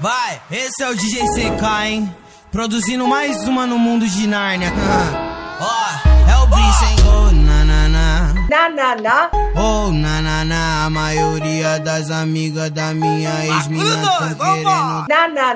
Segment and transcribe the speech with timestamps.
[0.00, 2.14] Vai, esse é o DJ CK, hein?
[2.52, 4.72] Produzindo mais uma no mundo de Nárnia.
[5.60, 6.96] Ó, oh, é o bicho, hein?
[7.04, 8.34] Oh, na na na.
[8.48, 9.30] Na na na.
[9.56, 10.84] Oh, na na na.
[10.86, 15.06] A maioria das amigas da minha ex-mina tão querendo.
[15.08, 15.54] Na na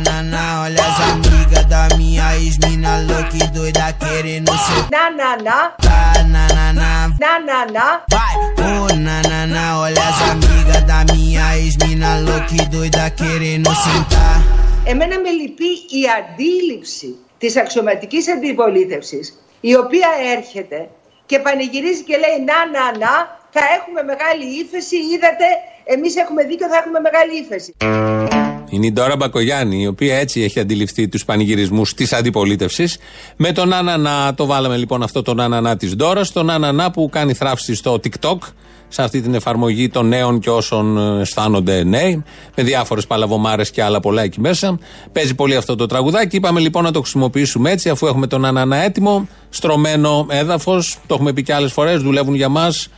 [0.00, 0.16] na.
[0.20, 0.26] Tá, na na na.
[0.26, 0.62] Oh, na na na.
[0.62, 4.82] Olha as amigas da minha ex-mina louca e doida querendo ser.
[4.90, 5.58] Na na na.
[5.86, 7.08] Tá, na na na.
[7.22, 7.86] Na na na.
[8.10, 8.34] Vai,
[8.68, 9.80] oh, na na na.
[9.80, 14.40] Olha as amigas da minha ex-mina louca e doida querendo sentar.
[14.88, 20.88] Εμένα με λυπεί η αντίληψη της αξιωματικής αντιπολίτευσης η οποία έρχεται
[21.26, 25.44] και πανηγυρίζει και λέει να να να θα έχουμε μεγάλη ύφεση, είδατε
[25.84, 27.74] εμείς έχουμε δίκιο θα έχουμε μεγάλη ύφεση.
[28.68, 32.98] Είναι η Ντόρα Μπακογιάννη, η οποία έτσι έχει αντιληφθεί τους πανηγυρισμούς της αντιπολίτευσης.
[33.36, 37.34] Με τον Άνανα, το βάλαμε λοιπόν αυτό τον Άνανα της Ντόρας, τον Άνανα που κάνει
[37.34, 38.38] θράψη στο TikTok,
[38.88, 42.24] σε αυτή την εφαρμογή των νέων και όσων ε, αισθάνονται νέοι,
[42.56, 44.78] με διάφορες παλαβομάρες και άλλα πολλά εκεί μέσα.
[45.12, 46.36] Παίζει πολύ αυτό το τραγουδάκι.
[46.36, 50.98] Είπαμε λοιπόν να το χρησιμοποιήσουμε έτσι, αφού έχουμε τον Άνανα έτοιμο, στρωμένο έδαφος.
[51.06, 52.88] Το έχουμε πει και άλλες φορές, δουλεύουν για μας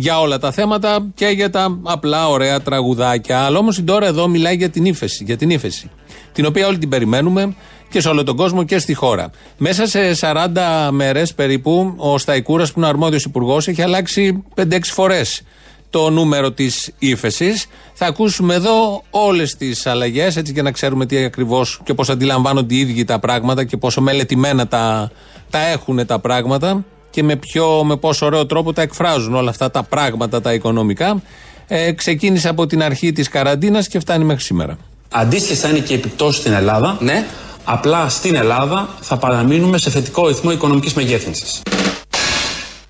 [0.00, 3.40] για όλα τα θέματα και για τα απλά ωραία τραγουδάκια.
[3.40, 5.90] Αλλά όμως η Ντόρα εδώ μιλάει για την ύφεση, για την ύφεση.
[6.32, 7.54] Την οποία όλοι την περιμένουμε
[7.90, 9.30] και σε όλο τον κόσμο και στη χώρα.
[9.56, 15.42] Μέσα σε 40 μέρες περίπου, ο Σταϊκούρας, που είναι αρμόδιος υπουργός, έχει αλλάξει 5-6 φορές
[15.90, 17.66] το νούμερο της ύφεσης.
[17.92, 22.74] Θα ακούσουμε εδώ όλες τις αλλαγές, έτσι και να ξέρουμε τι ακριβώς και πώς αντιλαμβάνονται
[22.74, 25.10] οι ίδιοι τα πράγματα και πόσο μελετημένα τα,
[25.50, 29.70] τα έχουν τα πράγματα και με, ποιο, με πόσο ωραίο τρόπο τα εκφράζουν όλα αυτά
[29.70, 31.22] τα πράγματα τα οικονομικά.
[31.66, 34.78] Ε, ξεκίνησε από την αρχή της καραντίνας και φτάνει μέχρι σήμερα.
[35.10, 36.96] Αντίστοιχε θα είναι και οι επιπτώσεις στην Ελλάδα.
[37.00, 37.26] Ναι.
[37.64, 41.62] Απλά στην Ελλάδα θα παραμείνουμε σε θετικό ρυθμό οικονομικής μεγέθυνσης.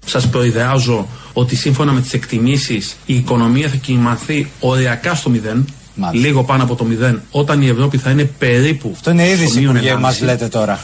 [0.07, 5.69] Σας προειδεάζω ότι σύμφωνα με τις εκτιμήσεις η οικονομία θα κυμανθεί οριακά στο μηδέν.
[5.95, 6.27] Μάλιστα.
[6.27, 8.91] Λίγο πάνω από το μηδέν, όταν η Ευρώπη θα είναι περίπου.
[8.95, 9.99] Αυτό είναι στο είδηση μείον που 1,5.
[10.01, 10.83] μα λέτε τώρα.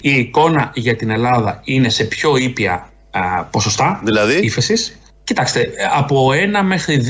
[0.00, 4.98] Η εικόνα για την Ελλάδα είναι σε πιο ήπια α, ποσοστά Δηλαδή; ύφεσης.
[5.24, 6.30] Κοιτάξτε, από
[6.60, 7.00] 1 μέχρι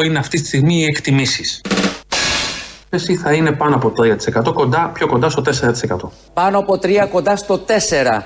[0.00, 1.60] 2-3% είναι αυτή τη στιγμή οι εκτιμήσεις.
[1.64, 3.92] Η ύφεση θα είναι πάνω από
[4.48, 6.08] 3%, κοντά, πιο κοντά στο 4%.
[6.32, 8.22] Πάνω από 3 κοντά στο 4.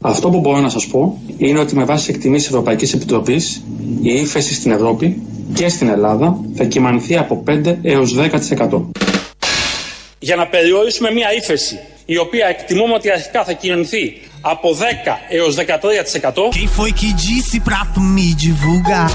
[0.00, 3.62] Αυτό που μπορώ να σας πω είναι ότι με βάση τις εκτιμήσεις Ευρωπαϊκής Επιτροπής
[4.02, 5.22] η ύφεση στην Ευρώπη
[5.54, 8.90] και στην Ελλάδα θα κυμανθεί από 5 έως 10%.
[10.18, 14.76] για να περιορίσουμε μια ύφεση η οποία εκτιμούμε ότι αρχικά θα κοινωνηθεί από 10
[15.28, 16.50] έως 13%.
[16.52, 19.10] Quem foi que disse pra tu me divulgar?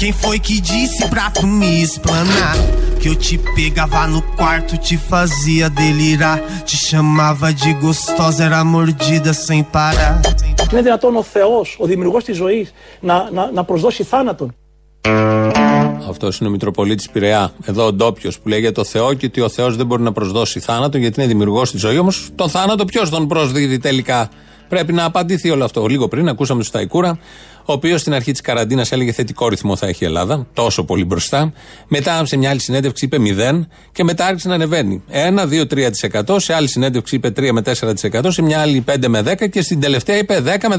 [0.00, 2.56] Quem foi que disse pra tu me explanar?
[3.00, 6.38] Que eu te pegava no quarto, te fazia delirar.
[6.68, 10.20] Te chamava de gostosa, era mordida sem parar.
[10.72, 14.54] Είναι δυνατόν ο Θεός, ο δημιουργός της ζωής, να, να, να προσδώσει θάνατον.
[16.08, 17.52] Αυτός είναι ο Μητροπολίτης Πειραιά.
[17.64, 20.12] Εδώ ο ντόπιος που λέει για το Θεό και ότι ο Θεός δεν μπορεί να
[20.12, 21.98] προσδώσει θάνατο γιατί είναι δημιουργός της ζωής.
[21.98, 24.30] Όμως τον θάνατο ποιος τον προσδίδει τελικά;
[24.72, 25.86] Πρέπει να απαντηθεί όλο αυτό.
[25.86, 27.18] Λίγο πριν ακούσαμε τον Σταϊκούρα,
[27.64, 31.04] ο οποίος στην αρχή της καραντίνας έλεγε θετικό ρυθμό θα έχει η Ελλάδα, τόσο πολύ
[31.04, 31.52] μπροστά.
[31.88, 35.02] Μετά σε μια άλλη συνέντευξη είπε 0 και μετά άρχισε να ανεβαίνει.
[35.10, 36.40] 1, 2, 3%.
[36.40, 38.32] Σε άλλη συνέντευξη είπε 3 με 4%.
[38.32, 40.76] Σε μια άλλη 5 με 10% και στην τελευταία είπε 10 με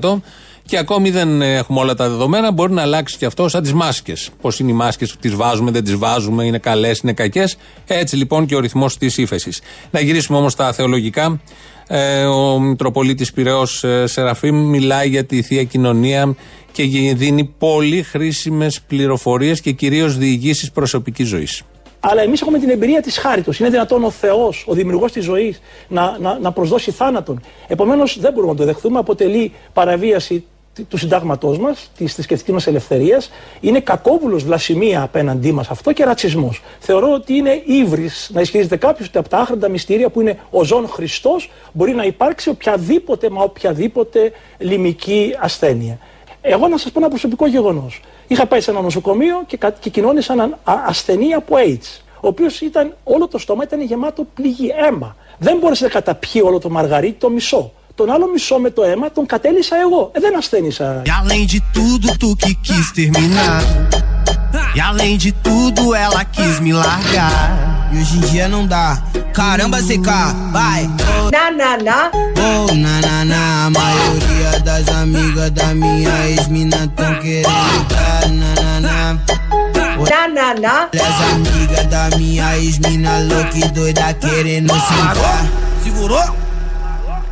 [0.00, 0.22] 13%.
[0.64, 2.52] Και ακόμη δεν έχουμε όλα τα δεδομένα.
[2.52, 4.30] Μπορεί να αλλάξει και αυτό σαν τις μάσκες.
[4.40, 7.56] Πώς είναι οι μάσκες, τις βάζουμε, δεν τις βάζουμε, είναι καλές, είναι κακές.
[7.86, 9.60] Έτσι λοιπόν και ο ρυθμός της ύφεσης.
[9.90, 11.40] Να γυρίσουμε όμως στα θεολογικά.
[11.88, 16.34] Ε, ο Μητροπολίτης Πυραιός ε, Σεραφείμ μιλάει για τη θεία κοινωνία
[16.72, 21.62] και γε- δίνει πολύ χρήσιμες πληροφορίες και κυρίως διηγήσεις προσωπικής ζωής.
[22.00, 23.58] Αλλά εμείς έχουμε την εμπειρία της χάριτος.
[23.60, 27.40] Είναι δυνατόν ο Θεός, ο δημιουργός της ζωής, να, να, να προσδώσει θάνατον.
[27.66, 28.98] Επομένως δεν μπορούμε να το δεχθούμε.
[28.98, 30.44] Αποτελεί παραβίαση
[30.88, 36.62] του συντάγματός μας, της θρησκευτικής μας ελευθερίας, είναι κακόβουλος βλασιμία απέναντί μας αυτό και ρατσισμός.
[36.78, 40.64] Θεωρώ ότι είναι ύβρις να ισχυρίζεται κάποιος ότι από τα άχροντα μυστήρια που είναι ο
[40.64, 45.98] ζών Χριστός μπορεί να υπάρξει οποιαδήποτε, μα οποιαδήποτε λιμική ασθένεια.
[46.40, 48.00] Εγώ να σας πω ένα προσωπικό γεγονός.
[48.26, 52.00] Είχα πάει σε ένα νοσοκομείο και, κα- και κοινώνησα έναν α- ασθενή από AIDS.
[52.20, 55.16] Ο οποίος ήταν, όλο το στόμα ήταν γεμάτο πληγή αίμα.
[55.38, 57.72] Δεν μπόρεσε να καταπιεί όλο το μαργαρίτι το μισό.
[57.95, 60.11] Τον άλλο μισό με το αίμα τον κατέλησα εγώ.
[60.13, 61.01] Ε, δεν ασθένησα.
[61.05, 63.61] E além de tudo, tu que quis terminar.
[64.77, 67.89] E além de tudo, ela quis me largar.
[67.91, 68.87] E hoje em dia não dá.
[69.33, 70.09] Caramba, CK,
[70.51, 70.89] vai!
[71.35, 71.99] Να, να, να.
[72.45, 73.65] Oh, na, na, na.
[73.65, 78.29] A maioria das amigas da minha ex-mina tão querendo dar.
[78.39, 78.97] Na, na, na.
[80.11, 80.89] Να, να, να.
[80.93, 85.45] Olha as amigas da minha ex-mina louca e doida querendo sentar.
[85.83, 86.44] Segurou?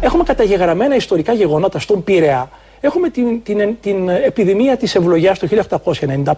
[0.05, 2.51] Έχουμε καταγεγραμμένα ιστορικά γεγονότα στον Πειραιά
[2.85, 6.33] Έχουμε την, την, την επιδημία της ευλογιάς του 1895,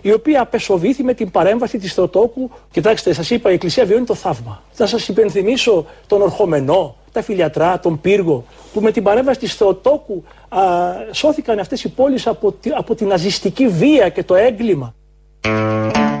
[0.00, 2.50] η οποία απεσοβήθη με την παρέμβαση της Θεοτόκου.
[2.70, 4.62] Κοιτάξτε, σας είπα, η Εκκλησία βιώνει το θαύμα.
[4.70, 10.24] Θα σας υπενθυμίσω τον Ορχομενό, τα Φιλιατρά, τον Πύργο, που με την παρέμβαση της Θεοτόκου
[10.48, 10.60] α,
[11.10, 14.94] σώθηκαν αυτές οι πόλεις από, από την ναζιστική βία και το έγκλημα.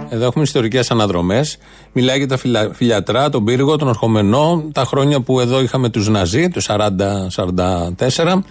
[0.08, 1.56] Εδώ έχουμε ιστορικές αναδρομές.
[1.92, 2.38] Μιλάει για τα
[2.72, 8.44] φιλιατρά, τον πύργο, τον Ορχομενό, τα χρόνια που εδώ είχαμε τους Ναζί, το 40-44.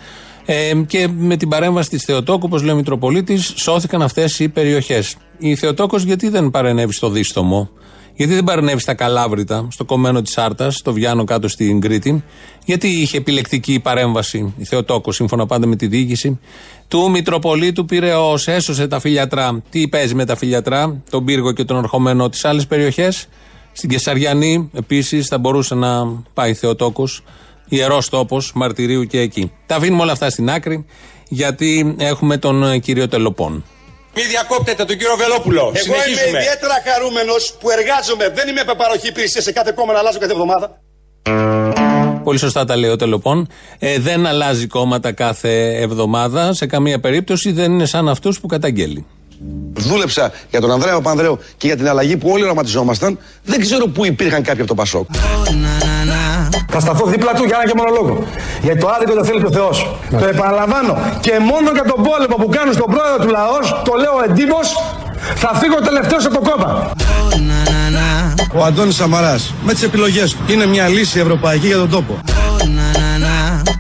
[0.46, 5.16] Ε, και με την παρέμβαση της Θεοτόκου, όπως λέει ο Μητροπολίτης, σώθηκαν αυτές οι περιοχές.
[5.38, 7.70] Η Θεοτόκος γιατί δεν παρενέβη στο Δίστομο,
[8.22, 12.24] γιατί δεν παρενέβης στα Καλάβρητα, στο κομμένο της Άρτα, στο Βιάνο κάτω στην Κρήτη,
[12.66, 16.40] γιατί είχε επιλεκτική παρέμβαση η Θεοτόκος, σύμφωνα πάντα με τη διοίκηση
[16.88, 18.38] του Μητροπολίτου Πυραιό.
[18.46, 19.62] Έσωσε τα φιλιατρά.
[19.70, 23.28] Τι παίζει με τα φιλιατρά, τον πύργο και τον ορχομένο της άλλες περιοχές.
[23.72, 27.24] Στην Κεσαριανή επίσης θα μπορούσε να πάει Θεοτόκος,
[27.68, 29.52] ιερός τόπος μαρτυρίου και εκεί.
[29.66, 30.86] Τα αφήνουμε όλα αυτά στην άκρη,
[31.30, 33.64] γιατί έχουμε τον κύριο Τελοπών.
[34.16, 35.62] Μη διακόπτετε τον κύριο Βελόπουλο.
[35.62, 36.28] Εγώ Συνεχίζουμε.
[36.30, 38.30] είμαι ιδιαίτερα χαρούμενος που εργάζομαι.
[38.30, 40.82] Δεν είμαι παροχή υπηρεσίας σε κάθε κόμμα να αλλάζω κάθε εβδομάδα.
[42.24, 43.48] Πολύ σωστά τα λέει ο Τελοπών.
[43.80, 46.54] Ε, δεν αλλάζει κόμματα κάθε εβδομάδα.
[46.54, 49.06] Σε καμία περίπτωση δεν είναι σαν αυτούς που καταγγέλει.
[49.74, 53.20] Δούλεψα για τον Ανδρέα Παπανδρέου και για την αλλαγή που όλοι οραματιζόμασταν.
[53.44, 55.06] Δεν ξέρω πού υπήρχαν κάποιοι από το Πασόκ.
[56.74, 58.24] Θα σταθώ δίπλα του για ένα και μόνο λόγο.
[58.62, 59.96] Γιατί το άδικο το θέλει ο Θεός.
[60.20, 60.98] Το επαναλαμβάνω.
[61.20, 64.60] Και μόνο για τον πόλεμο που κάνουν στον πρόεδρο του λαός, το λέω εντύπω,
[65.36, 66.92] θα φύγω τελευταίος από το κόμμα.
[68.54, 72.20] Ο Αντώνης Σαμαράς με τις επιλογές του είναι μια λύση ευρωπαϊκή για τον τόπο.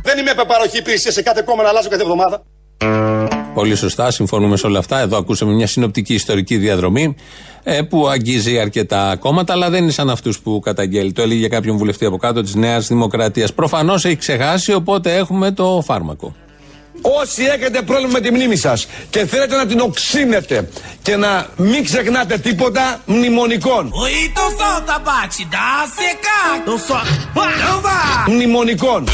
[0.03, 2.41] Δεν είμαι παροχή υπηρεσίας σε κάθε κόμμα να αλλάζω κάθε εβδομάδα.
[3.61, 4.99] Πολύ σωστά, συμφωνούμε σε όλα αυτά.
[4.99, 7.15] Εδώ ακούσαμε μια συνοπτική ιστορική διαδρομή
[7.63, 11.11] ε, που αγγίζει αρκετά κόμματα, αλλά δεν είναι σαν αυτούς που καταγγέλει.
[11.11, 13.53] Το έλεγε για κάποιον βουλευτή από κάτω της Νέας Δημοκρατίας.
[13.53, 16.35] Προφανώς έχει ξεχάσει, οπότε έχουμε το φάρμακο.
[17.01, 20.69] Όσοι έχετε πρόβλημα με τη μνήμη σας και θέλετε να την οξύνετε
[21.01, 23.91] και να μην ξεχνάτε τίποτα μνημονικών.
[28.27, 29.07] Μνημονικών.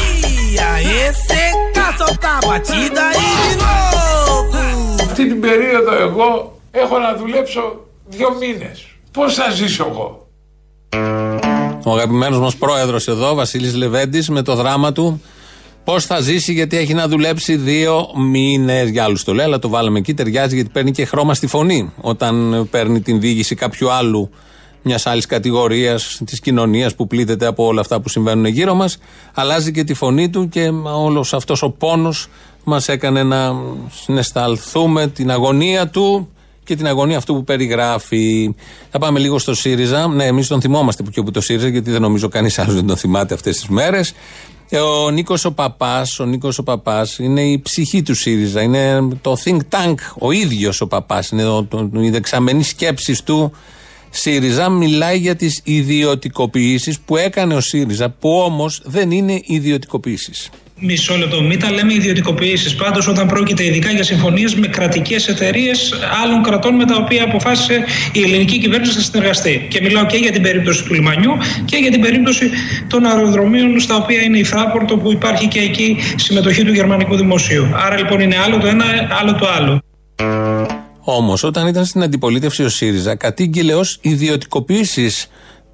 [5.00, 7.60] Αυτή την περίοδο εγώ έχω να δουλέψω
[8.06, 8.86] δύο μήνες.
[9.12, 10.28] Πώς θα ζήσω εγώ;
[11.84, 15.22] Ο αγαπημένος μας πρόεδρος εδώ, Βασίλης Λεβέντης, με το δράμα του
[15.88, 18.88] Πώς θα ζήσει, γιατί έχει να δουλέψει δύο μήνες.
[18.90, 20.14] Για άλλους το λέει, αλλά το βάλαμε εκεί.
[20.14, 21.92] Ταιριάζει γιατί παίρνει και χρώμα στη φωνή.
[22.00, 24.30] Όταν παίρνει την διοίκηση κάποιου άλλου,
[24.82, 28.98] μιας άλλης κατηγορίας της κοινωνίας που πλήττεται από όλα αυτά που συμβαίνουν γύρω μας,
[29.34, 32.28] αλλάζει και τη φωνή του και όλος αυτός ο πόνος
[32.64, 33.54] μας έκανε να
[34.02, 36.28] συναισθαλθούμε την αγωνία του
[36.64, 38.54] και την αγωνία αυτού που περιγράφει.
[38.90, 40.08] Θα πάμε λίγο στο ΣΥΡΙΖΑ.
[40.08, 42.86] Ναι, εμείς τον θυμόμαστε που και που το ΣΥΡΙΖΑ, γιατί δεν νομίζω κανείς άλλος δεν
[42.86, 44.14] τον θυμάται αυτές τις μέρες.
[44.70, 48.62] Ε, ο Νίκος ο Παπάς, ο Νίκος ο Παπάς είναι η ψυχή του ΣΥΡΙΖΑ.
[48.62, 51.28] Είναι το think tank, ο ίδιος ο Παπάς.
[51.28, 53.52] Είναι το, το, η δεξαμενή σκέψη του
[54.10, 54.68] ΣΥΡΙΖΑ.
[54.68, 60.50] Μιλάει για τις ιδιωτικοποιήσεις που έκανε ο ΣΥΡΙΖΑ, που όμως δεν είναι ιδιωτικοποιήσεις.
[60.80, 61.42] Μισό λεπτό.
[61.42, 62.74] Μην τα λέμε ιδιωτικοποιήσεις.
[62.74, 67.84] Πάντως, όταν πρόκειται ειδικά για συμφωνίες με κρατικές εταιρείες άλλων κρατών με τα οποία αποφάσισε
[68.12, 69.66] η ελληνική κυβέρνηση να συνεργαστεί.
[69.70, 71.32] Και μιλάω και για την περίπτωση του λιμανιού
[71.64, 72.50] και για την περίπτωση
[72.88, 77.66] των αεροδρομίων στα οποία είναι η Φράπορτο που υπάρχει και εκεί συμμετοχή του γερμανικού δημοσίου.
[77.74, 78.84] Άρα λοιπόν είναι άλλο το ένα,
[79.20, 79.82] άλλο το άλλο.
[81.00, 85.10] Όμως, όταν ήταν στην αντιπολίτευση ο ΣΥΡΙΖΑ, κατήγγειλε ως ιδιωτικοποίηση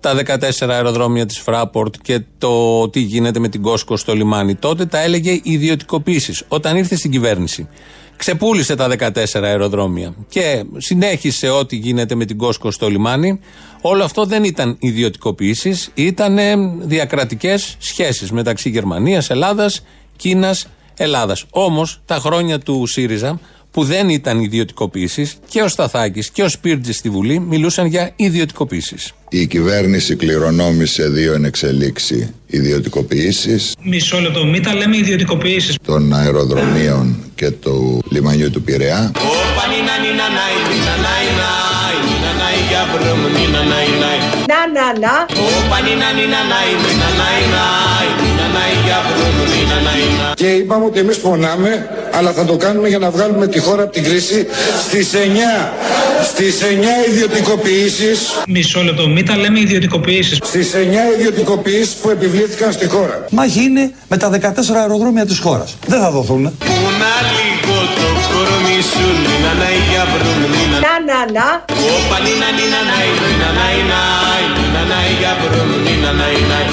[0.05, 4.55] τα 14 αεροδρόμια της Φράπορτ και το τι γίνεται με την Κόσκο στο λιμάνι.
[4.55, 6.43] Τότε τα έλεγε ιδιωτικοποίησεις.
[6.49, 7.69] Όταν ήρθε στην κυβέρνηση,
[8.17, 13.41] ξεπούλησε τα 14 αεροδρόμια και συνέχισε ό,τι γίνεται με την Κόσκο στο λιμάνι.
[13.81, 16.39] Όλο αυτό δεν ήταν ιδιωτικοποίησεις, ήταν
[16.81, 19.85] διακρατικές σχέσεις μεταξύ Γερμανίας, Ελλάδας,
[20.17, 21.45] Κίνας, Ελλάδας.
[21.51, 23.41] Όμως τα χρόνια του ΣΥΡΙΖΑ
[23.75, 28.97] που δεν ήταν ιδιωτικοποίησει και ο Σταθάκης και ο Σπίρτζης στη Βουλή μιλούσαν για ιδιωτικοποίησει.
[29.28, 33.71] Η κυβέρνηση κληρονόμησε δύο ενεξελίξει ιδιωτικοποιήσει.
[33.83, 35.78] Μισό λεπτό, μην τα λέμε ιδιωτικοποιήσει.
[35.87, 39.11] Των αεροδρομίων και του λιμανιού του Πειραιά.
[44.47, 45.14] Να, να, να.
[50.35, 53.93] Και είπαμε ότι εμείς πονάμε, αλλά θα το κάνουμε για να βγάλουμε τη χώρα από
[53.93, 54.47] την κρίση
[54.87, 55.17] στις 9,
[56.23, 58.43] στις 9 ιδιωτικοποιήσεις.
[58.49, 60.39] Μισό λεπτό, μην τα λέμε ιδιωτικοποιήσεις.
[60.43, 60.79] Στις 9
[61.19, 63.25] ιδιωτικοποιήσεις που επιβλήθηκαν στη χώρα.
[63.31, 65.77] Μα γίνει με τα 14 αεροδρόμια της χώρας.
[65.87, 66.43] Δεν θα δοθούν.
[66.43, 66.53] Να,
[71.13, 71.65] να, να.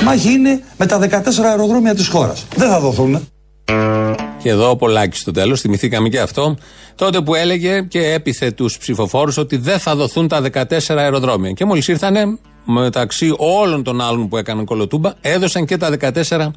[0.04, 2.46] Μα γίνει με τα 14 αεροδρόμια της χώρας.
[2.56, 3.28] Δεν θα δοθούν.
[4.42, 6.58] Και εδώ ο Πολάκης στο τέλος, θυμηθήκαμε και αυτό.
[6.96, 11.52] Τότε που έλεγε και έπιθε τους ψηφοφόρους ότι δεν θα δοθούν τα 14 αεροδρόμια.
[11.52, 16.52] Και μόλις ήρθανε, μεταξύ όλων των άλλων που έκαναν κολοτούμπα, έδωσαν και τα 14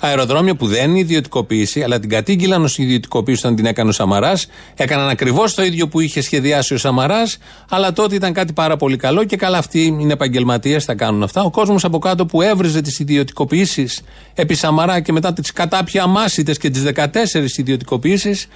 [0.00, 4.46] αεροδρόμια που δεν είναι ιδιωτικοποίηση, αλλά την κατήγγυλαν ως ιδιωτικοποίηση όταν την έκανε ο Σαμαράς.
[4.74, 7.38] Έκαναν ακριβώς το ίδιο που είχε σχεδιάσει ο Σαμαράς,
[7.68, 11.42] αλλά τότε ήταν κάτι πάρα πολύ καλό και καλά αυτοί είναι επαγγελματίες, θα κάνουν αυτά.
[11.42, 14.02] Ο κόσμος από κάτω που έβριζε τις ιδιωτικοποιήσεις
[14.34, 18.48] επί Σαμαρά και μετά τις κατάπια αμάσιτε και τις 14 ιδιωτικοποιήσεις,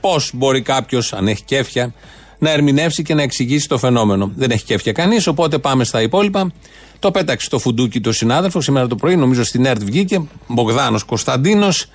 [0.00, 1.94] πώς μπορεί κάποιος, αν έχει κέφια,
[2.38, 4.32] να ερμηνεύσει και να εξηγήσει το φαινόμενο.
[4.36, 6.52] Δεν έχει κέφια κανείς, οπότε πάμε στα υπόλοιπα.
[6.98, 10.22] Το πέταξε το φουντούκι το συνάδελφος σήμερα το πρωί, νομίζω στην ΕΡΤ βγήκε.
[10.46, 11.86] Μπογδάνος Κωνσταντίνος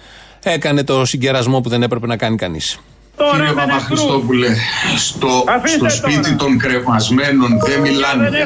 [0.44, 2.80] έκανε το συγκερασμό που δεν έπρεπε να κάνει κανείς.
[3.32, 4.48] Κύριε Παπαχριστόπουλε,
[4.98, 5.44] στο,
[5.78, 8.46] στο σπίτι των κρεμασμένων δεν μιλάνε για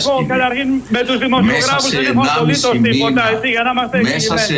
[1.41, 3.21] Μέσα σε 1,5 μήνα,
[4.01, 4.53] μέσα σε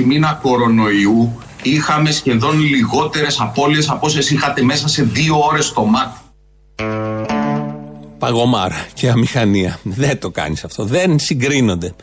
[0.00, 5.84] 1,5 μήνα κορονοϊού είχαμε σχεδόν λιγότερες απώλειες από όσες είχατε μέσα σε δύο ώρες το
[5.84, 6.18] μάτι
[8.18, 9.78] παγωμάρα και αμηχανία.
[9.82, 10.84] Δεν το κάνεις αυτό.
[10.84, 11.94] Δεν συγκρίνονται.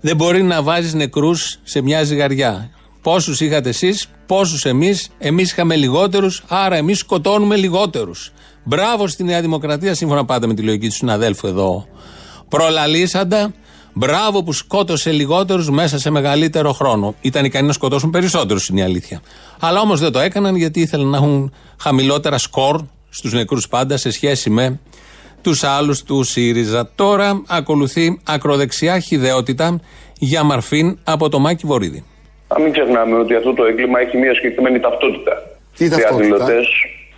[0.00, 2.70] Δεν μπορεί να βάζεις νεκρούς σε μια ζυγαριά.
[3.02, 5.08] Πόσους είχατε εσείς, πόσους εμείς.
[5.18, 8.32] Εμείς είχαμε λιγότερους, άρα εμείς σκοτώνουμε λιγότερους.
[8.64, 11.86] Μπράβο στη Νέα Δημοκρατία, σύμφωνα πάντα με τη λογική του συναδέλφου εδώ.
[12.48, 13.52] Προλαλήσαντα,
[13.92, 17.14] μπράβο που σκότωσε λιγότερους μέσα σε μεγαλύτερο χρόνο.
[17.20, 19.20] Ήταν ικανοί να σκοτώσουν περισσότερους, είναι η αλήθεια.
[19.60, 24.10] Αλλά όμως δεν το έκαναν γιατί ήθελαν να έχουν χαμηλότερα σκορ στους νεκρούς πάντα σε
[24.10, 24.80] σχέση με
[25.42, 26.90] τους άλλους του ΣΥΡΙΖΑ.
[26.94, 29.80] Τώρα ακολουθεί ακροδεξιά χιδεότητα
[30.18, 32.04] για μαρφήν από το Μάκη Βορύδη.
[32.48, 35.32] Α μην ξεχνάμε ότι αυτό το έγκλημα έχει μια συγκεκριμένη ταυτότητα.
[35.76, 36.46] Τι ταυτότητα;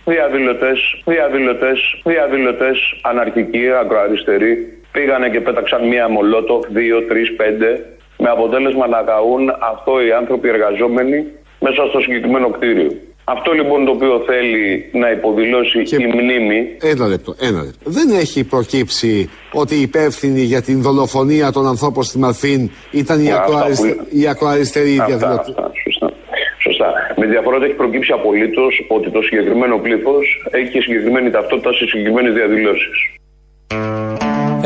[0.05, 4.53] Διαδηλωτές, διαδηλωτές, διαδηλωτές, αναρχικοί, ακροαριστεροί,
[4.91, 7.69] πήγανε και πέταξαν μία μολότοφ, δύο, τρεις, πέντε,
[8.17, 11.25] με αποτέλεσμα να καούν αυτό οι άνθρωποι εργαζόμενοι
[11.59, 12.91] μέσα στο συγκεκριμένο κτίριο.
[13.27, 16.67] Αυτό λοιπόν το οποίο θέλει να υποδηλώσει η μνήμη.
[16.81, 17.89] Ένα λεπτό, ένα λεπτό.
[17.89, 23.31] Δεν έχει προκύψει ότι η υπεύθυνη για την δολοφονία των ανθρώπων στη Μαρφίν ήταν η,
[23.31, 23.87] ακροαριστε...
[23.87, 24.29] που...
[24.29, 25.53] ακροαριστερή διαδηλωτή.
[25.83, 26.13] Σωστά.
[26.63, 26.93] Σωστά.
[27.15, 31.85] Με διαφορά ότι έχει προκύψει απολύτως ότι το συγκεκριμένο πλήθος έχει και συγκεκριμένη ταυτότητα σε
[31.85, 32.97] συγκεκριμένες διαδηλώσεις.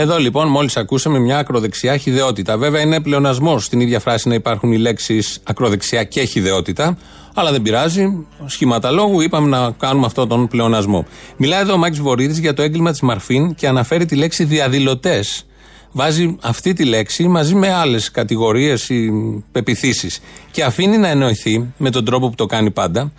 [0.02, 2.58] Εδώ λοιπόν μόλις ακούσαμε μια ακροδεξιά χιδεότητα.
[2.58, 6.98] Βέβαια είναι πλεονασμός στην ίδια φράση να υπάρχουν οι λέξεις ακροδεξιά και χιδεότητα.
[7.34, 8.26] Αλλά δεν πειράζει.
[8.46, 11.06] Σχήματα λόγου είπαμε να κάνουμε αυτόν τον πλεονασμό.
[11.38, 15.46] Μιλάει εδώ ο Μάκης Βορύδης για το έγκλημα της Μαρφίν και αναφέρει τη λέξη διαδηλωτές.
[15.92, 19.12] Βάζει αυτή τη λέξη μαζί με άλλες κατηγορίες ή
[19.52, 20.20] πεπιθήσεις.
[20.52, 23.12] Και αφήνει να εννοηθεί με τον τρόπο που το κάνει πάντα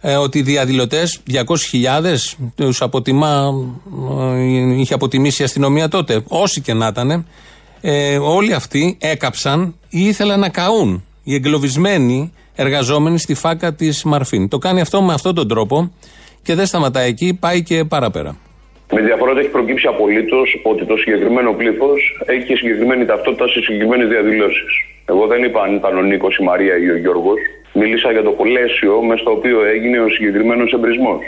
[0.00, 3.54] ε, ότι οι διαδηλωτές 200.000 τους αποτιμά,
[4.34, 6.22] ε, είχε αποτιμήσει η αστυνομία τότε.
[6.28, 7.26] Όσοι και να ήταν,
[7.80, 11.04] ε, όλοι αυτοί έκαψαν ή ήθελαν να καούν.
[11.24, 14.48] Οι εγκλωβισμένοι εργαζόμενοι στη φάκα της Μαρφίν.
[14.48, 15.92] Το κάνει αυτό με αυτόν τον τρόπο
[16.42, 18.36] και δεν σταματάει εκεί, πάει και παραπέρα.
[18.92, 23.60] Με διαφορά ότι έχει προκύψει απολύτως ότι το συγκεκριμένο πλήθος έχει και συγκεκριμένη ταυτότητα σε
[23.60, 24.72] συγκεκριμένες διαδηλώσεις.
[25.12, 27.38] Εγώ δεν είπα αν ήταν ο Νίκος, η Μαρία ή ο Γιώργος.
[27.72, 31.20] Μίλησα για το πλαίσιο μες στο οποίο έγινε ο συγκεκριμένος εμπρισμός.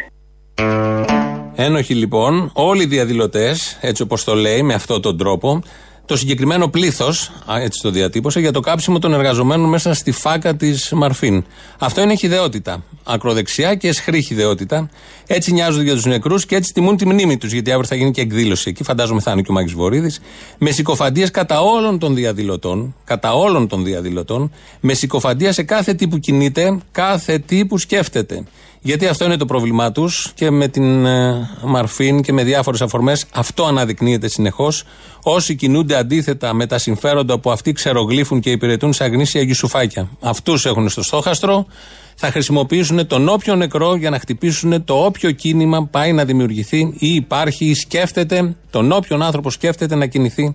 [1.57, 5.63] Ένοχοι λοιπόν, όλοι οι διαδηλωτές, έτσι όπως το λέει, με αυτόν τον τρόπο,
[6.07, 10.93] το συγκεκριμένο πλήθος, έτσι το διατύπωσε, για το κάψιμο των εργαζομένων μέσα στη φάκα της
[10.93, 11.45] Μαρφίν.
[11.79, 12.83] Αυτό είναι χιδεότητα.
[13.05, 14.91] Ακροδεξιά και εσχρή χιδεότητα.
[15.27, 18.11] Έτσι νοιάζονται για τους νεκρούς και έτσι τιμούν τη μνήμη τους, γιατί αύριο θα γίνει
[18.11, 18.85] και εκδήλωση εκεί.
[18.85, 20.21] Φαντάζομαι θα είναι και ο Μάκης Βορύδης.
[20.59, 22.95] Με συκοφαντίες κατά όλων των διαδηλωτών.
[23.05, 24.53] Κατά όλων των διαδηλωτών.
[24.81, 28.45] Με συκοφαντία σε κάθε τι που κινείται, κάθε τι που σκέφτεται.
[28.85, 33.27] Γιατί αυτό είναι το πρόβλημά τους και με την ε, Μαρφίν και με διάφορες αφορμές
[33.33, 34.85] αυτό αναδεικνύεται συνεχώς.
[35.23, 40.09] Όσοι κινούνται αντίθετα με τα συμφέροντα που αυτοί ξερογλύφουν και υπηρετούν σε αγνήσια γιουσουφάκια.
[40.21, 41.67] Αυτούς έχουν στο στόχαστρο.
[42.15, 47.15] Θα χρησιμοποιήσουν τον όποιο νεκρό για να χτυπήσουν το όποιο κίνημα πάει να δημιουργηθεί ή
[47.15, 50.55] υπάρχει ή σκέφτεται, τον όποιον άνθρωπο σκέφτεται να κινηθεί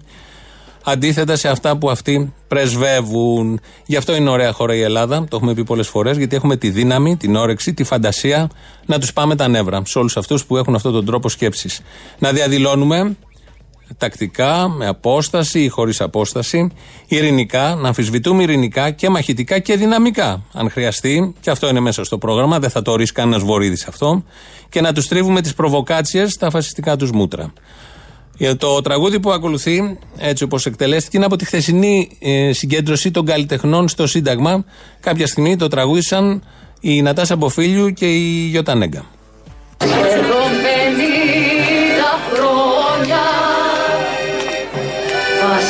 [0.90, 3.60] αντίθετα σε αυτά που αυτοί πρεσβεύουν.
[3.86, 6.70] Γι' αυτό είναι ωραία χώρα η Ελλάδα, το έχουμε πει πολλές φορές, γιατί έχουμε τη
[6.70, 8.50] δύναμη, την όρεξη, τη φαντασία
[8.86, 11.82] να τους πάμε τα νεύρα σε όλους αυτούς που έχουν αυτόν τον τρόπο σκέψης.
[12.20, 13.18] Να διαδηλώνουμε
[13.98, 16.72] τακτικά, με απόσταση ή χωρίς απόσταση,
[17.08, 22.18] ειρηνικά, να αμφισβητούμε ειρηνικά και μαχητικά και δυναμικά, αν χρειαστεί, και αυτό είναι μέσα στο
[22.18, 24.24] πρόγραμμα, δεν θα το ορίσει κανένας βορύδης αυτό,
[24.70, 27.54] και να τους τρίβουμε τις προβοκάτσιες στα φασιστικά τους μούτρα.
[28.38, 33.26] Για το τραγούδι που ακολουθεί, έτσι όπως εκτελέστηκε, είναι από τη χθεσινή ε, συγκέντρωση των
[33.26, 34.66] καλλιτεχνών στο Σύνταγμα.
[35.00, 36.44] Κάποια στιγμή το τραγούδισαν
[36.80, 39.06] η Νατάσα Μποφίλιου και η Γιώτα Νέγκα.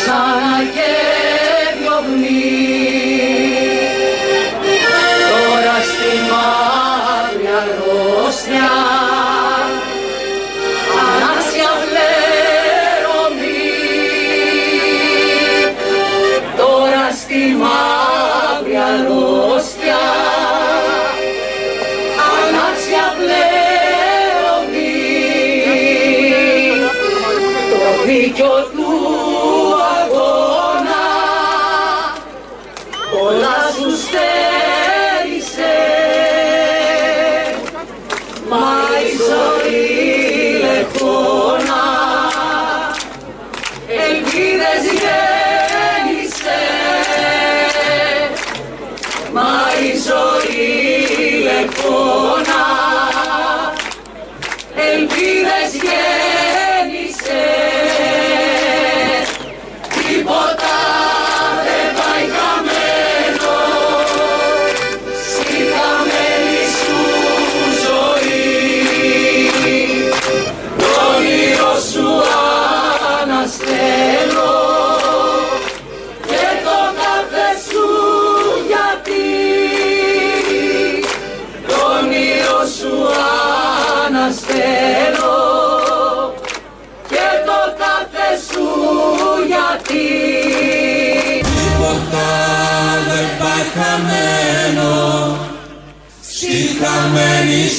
[0.07, 0.46] δίκιο
[28.07, 28.86] του αγώνα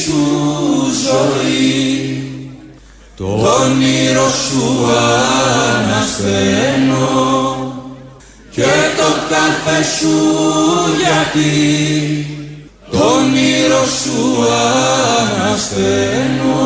[0.08, 0.24] σου
[1.04, 2.22] ζωή.
[3.16, 3.24] Το
[3.62, 4.66] όνειρο σου
[5.74, 7.08] ανασταίνω
[8.50, 10.16] και το κάθε σου
[11.04, 11.54] γιατί.
[12.90, 14.20] Το όνειρο σου
[15.40, 16.60] ανασταίνω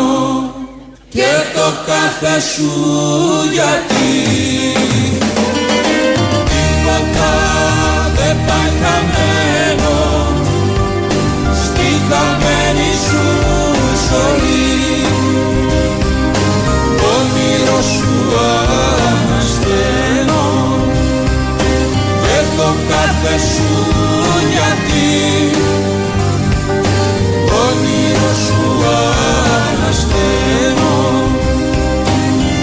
[1.09, 2.73] και το κάθε σου
[3.53, 4.15] γιατί.
[6.49, 7.33] Τίποτα
[8.17, 9.12] δεν πάει χαμένο
[23.38, 23.68] σου
[24.53, 25.07] γιατί
[27.47, 28.85] το όνειρο σου
[29.73, 31.23] ανασταίνω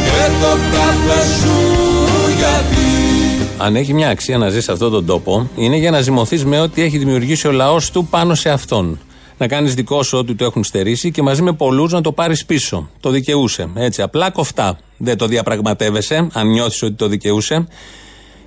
[0.04, 1.58] και το κάθε σου
[2.38, 2.80] γιατί
[3.58, 6.60] Αν έχει μια αξία να ζει σε αυτόν τον τόπο, είναι για να ζυμωθείς με
[6.60, 9.00] ό,τι έχει δημιουργήσει ο λαός του πάνω σε αυτόν.
[9.38, 12.46] Να κάνεις δικό σου ό,τι του έχουν στερήσει και μαζί με πολλούς να το πάρεις
[12.46, 12.90] πίσω.
[13.00, 13.70] Το δικαιούσε.
[13.76, 14.78] Έτσι, απλά κοφτά.
[14.98, 17.68] Δεν το διαπραγματεύεσαι, αν νιώθεις ότι το δικαιούσε.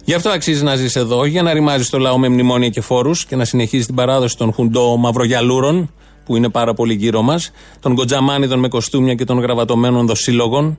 [0.04, 3.24] Γι' αυτό αξίζει να ζεις εδώ, για να ρημάζεις το λαό με μνημόνια και φόρους
[3.24, 7.94] και να συνεχίζεις την παράδοση των χουντό μαυρογιαλούρων, που είναι πάρα πολύ γύρω μας, των
[7.94, 10.78] κοντζαμάνιδων με κοστούμια και των γραβατωμένων δοσύλλογων.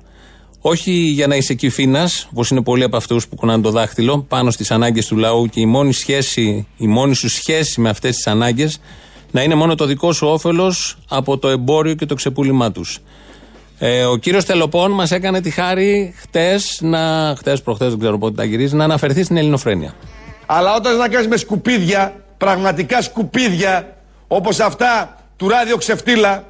[0.62, 4.52] Όχι για να είσαι κυφίνα, όπως είναι πολλοί από αυτούς που κουνάνε το δάχτυλο, πάνω
[4.52, 8.28] στις ανάγκες του λαού και η μόνη, σχέση, η μόνη σου σχέση με αυτές τις
[8.28, 8.80] ανάγκες
[9.32, 13.00] να είναι μόνο το δικό σου όφελος από το εμπόριο και το ξεπούλημά τους.
[13.80, 17.36] Ε, ο κύριος Τελοπών μας έκανε τη χάρη χτες, να.
[17.38, 19.94] χτες, προχτέ, δεν ξέρω πότε τα γυρίζει, να αναφερθεί στην ελληνοφρένεια.
[20.46, 26.44] Αλλά όταν να κάνεις με σκουπίδια, πραγματικά σκουπίδια, όπως αυτά του ράδιο ξεφτύλα,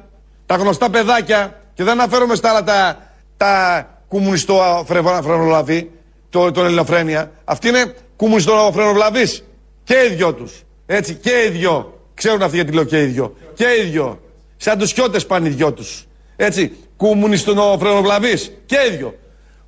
[0.46, 2.98] τα γνωστά παιδάκια, και δεν αναφέρομαι στα άλλα τα,
[3.36, 4.84] τα κομμουνιστό
[5.22, 5.90] φρενολαβή,
[6.30, 7.30] το, τον ελληνοφρένεια.
[7.44, 9.44] Αυτοί είναι κομμουνιστό φρενολαβείς.
[9.84, 10.62] Και οι δυο τους.
[10.86, 11.98] Έτσι, και οι δυο.
[12.14, 13.36] Ξέρουν αυτοί γιατί λέω και οι δυο.
[13.54, 14.20] Και οι δυο.
[14.56, 16.06] Σαν τους χιώτες πάνε οι δυο τους.
[16.36, 18.52] Έτσι, κομμουνιστό φρενολαβείς.
[18.66, 19.14] Και οι δυο.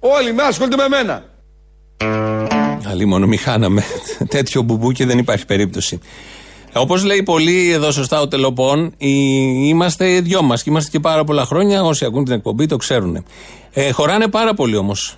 [0.00, 1.24] Όλοι με ασχολούνται με μένα.
[2.90, 3.82] Αλλή μόνο μη χάναμε
[4.28, 5.98] τέτοιο μπουμπού και δεν υπάρχει περίπτωση.
[6.74, 11.00] Όπως λέει πολύ εδώ σωστά ο Τελοπών, οι- είμαστε οι δυο μας και είμαστε και
[11.00, 11.82] πάρα πολλά χρόνια.
[11.82, 13.24] Όσοι ακούν την εκπομπή το ξέρουν.
[13.72, 15.16] Ε, χωράνε πάρα πολύ όμως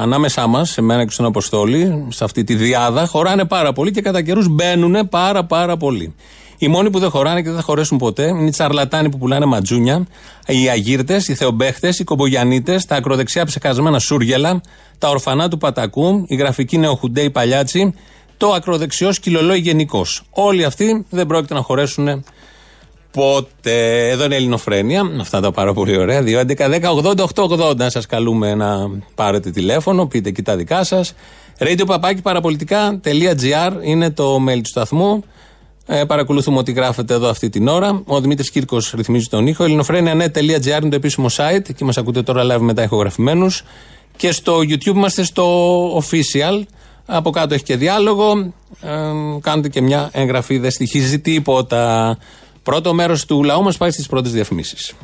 [0.00, 3.06] ανάμεσά μας, σε μένα και στον Αποστόλη, σε αυτή τη διάδα.
[3.06, 6.14] Χωράνε πάρα πολύ και κατά καιρούς μπαίνουν πάρα πάρα πολύ.
[6.62, 9.44] Οι μόνοι που δεν χωράνε και δεν θα χωρέσουν ποτέ είναι οι τσαρλατάνοι που πουλάνε
[9.44, 10.06] ματζούνια,
[10.46, 14.60] οι αγύρτε, οι θεομπέχτες, οι κομπογιανίτες, τα ακροδεξιά ψεκασμένα σούργελα,
[14.98, 17.94] τα ορφανά του Πατακού, οι γραφικοί νεοχουντέοι παλιάτσι,
[18.36, 20.06] το ακροδεξιός σκυλολόι γενικώ.
[20.30, 22.24] Όλοι αυτοί δεν πρόκειται να χωρέσουν
[23.10, 24.08] ποτέ.
[24.08, 25.02] Εδώ είναι η Ελληνοφρένεια.
[25.20, 26.22] Αυτά τα πάρα πολύ ωραία.
[26.22, 27.90] 2, 11, 10, 80, 8, 80.
[27.90, 31.14] Σας καλούμε να πάρετε τηλέφωνο, πείτε και τα δικά σας.
[31.58, 35.24] Radio παπάκι παραπολιτικά.gr είναι το mail του σταθμού.
[35.86, 38.02] Ε, παρακολουθούμε ό,τι γράφετε εδώ αυτή την ώρα.
[38.06, 39.64] Ο Δημήτρης Κύρκος ρυθμίζει τον ήχο.
[39.64, 41.68] ελληνοφρένια.net.gr είναι το επίσημο site.
[41.68, 43.64] Εκεί μας ακούτε τώρα live μετά ηχογραφημένους.
[44.16, 46.62] Και στο YouTube είμαστε στο official.
[47.06, 48.52] Από κάτω έχει και διάλογο.
[48.80, 48.90] Ε,
[49.40, 52.16] κάντε και μια εγγραφή, δεν στοιχίζει τίποτα.
[52.62, 54.94] Πρώτο μέρος του λαού μας πάει στις πρώτες διαφημίσεις.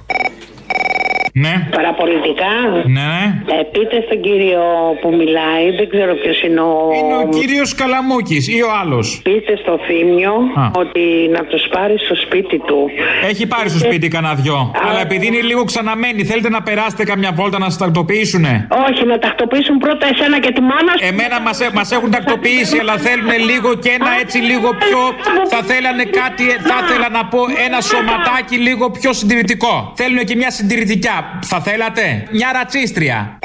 [1.33, 1.69] Ναι.
[1.71, 2.55] Παραπολιτικά.
[2.85, 3.59] Ναι, ναι.
[3.59, 4.63] Ε, πείτε στον κύριο
[5.01, 6.75] που μιλάει, δεν ξέρω ποιος είναι ο.
[6.99, 9.21] Είναι ο κύριος Καλαμούκης ή ο άλλος.
[9.23, 10.71] Πείτε στο Θήμιο Α.
[10.83, 11.05] ότι
[11.37, 12.91] να τους πάρει στο σπίτι του.
[13.31, 14.71] Έχει πάρει στο σπίτι κανένα δυο.
[14.89, 19.19] Αλλά επειδή είναι λίγο ξαναμένοι, θέλετε να περάσετε καμιά βόλτα να σας τακτοποιήσουνε; Όχι, να
[19.19, 21.07] τακτοποιήσουν πρώτα εσένα και τη μάνα σου.
[21.11, 25.01] Εμένα μας μας έχουν τακτοποιήσει, αλλά θέλουν λίγο και ένα έτσι λίγο πιο.
[25.53, 29.93] Θα θέλανε κάτι, θα ήθελα να πω ένα σωματάκι λίγο πιο συντηρητικό.
[29.97, 31.17] Θέλουν και μια συντηρητικιά.
[31.43, 33.39] Θα θέλατε; Μια ρατσίστρια.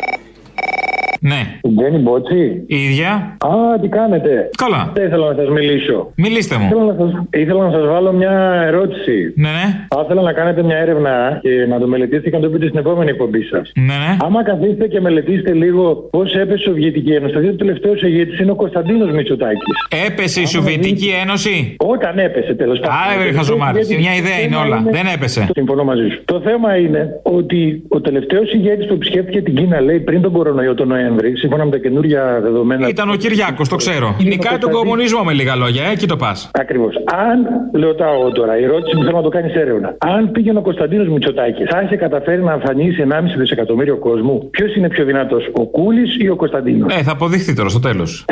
[1.32, 1.42] Ναι.
[1.78, 2.64] Τζένι Μπότσι.
[2.68, 3.12] Η ίδια.
[3.52, 4.50] Α, τι κάνετε.
[4.58, 4.92] Καλά.
[4.94, 6.12] Δεν ήθελα να σας μιλήσω.
[6.16, 6.66] Μιλήστε μου.
[6.66, 7.12] Ήθελα να σας,
[7.44, 9.34] ήθελα να σας βάλω μια ερώτηση.
[9.36, 9.68] Ναι, ναι.
[9.96, 12.80] Θα ήθελα να κάνετε μια έρευνα και να το μελετήσετε και να το πείτε στην
[12.80, 13.72] επόμενη εκπομπή σας.
[13.76, 14.18] Ναι, ναι.
[14.26, 18.02] Άμα καθίσετε και μελετήσετε λίγο πώς έπεσε η Σοβιετική Ένωση, θα δείτε ότι ο τελευταίος
[18.02, 19.76] ηγέτης είναι ο Κωνσταντίνος Μητσοτάκης.
[20.08, 22.96] Έπεσε η Σοβιετική Ένωση; Όταν έπεσε τέλος πάντων.
[23.04, 23.80] Άρα, ρε χαζομάρι.
[24.00, 24.84] Μια ιδέα είναι όλα.
[24.92, 25.50] Δεν έπεσε.
[25.54, 26.22] Συμφωνώ μαζί σου.
[26.26, 30.74] Το θέμα είναι ότι ο τελευταίος ηγέτης που επισκέφθηκε την Κίνα, λέει πριν τον κορονοϊό
[30.74, 32.88] τον Νοέμβρη, σύμφωνα με τα καινούργια δεδομένα.
[32.88, 34.15] Ήταν ο Κυριάκος, το ξέρω.
[34.23, 36.49] Νικάει τον κομμουνισμό με λίγα λόγια, ε, εκεί το πας.
[36.54, 36.95] Ακριβώς.
[37.30, 37.39] Αν,
[37.82, 39.95] λέω τα εγώ τώρα, η ερώτηση που θέλω να το κάνεις έρευνα.
[39.97, 44.88] Αν πήγαινε ο Κωνσταντίνος Μητσοτάκης, θα είχε καταφέρει να εμφανίσει 1,5 δισεκατομμύριο κόσμου, ποιος είναι
[44.89, 48.26] πιο δυνατός, ο Κούλης ή ο Κωνσταντίνος; Ε, θα αποδειχθεί τώρα στο τέλος.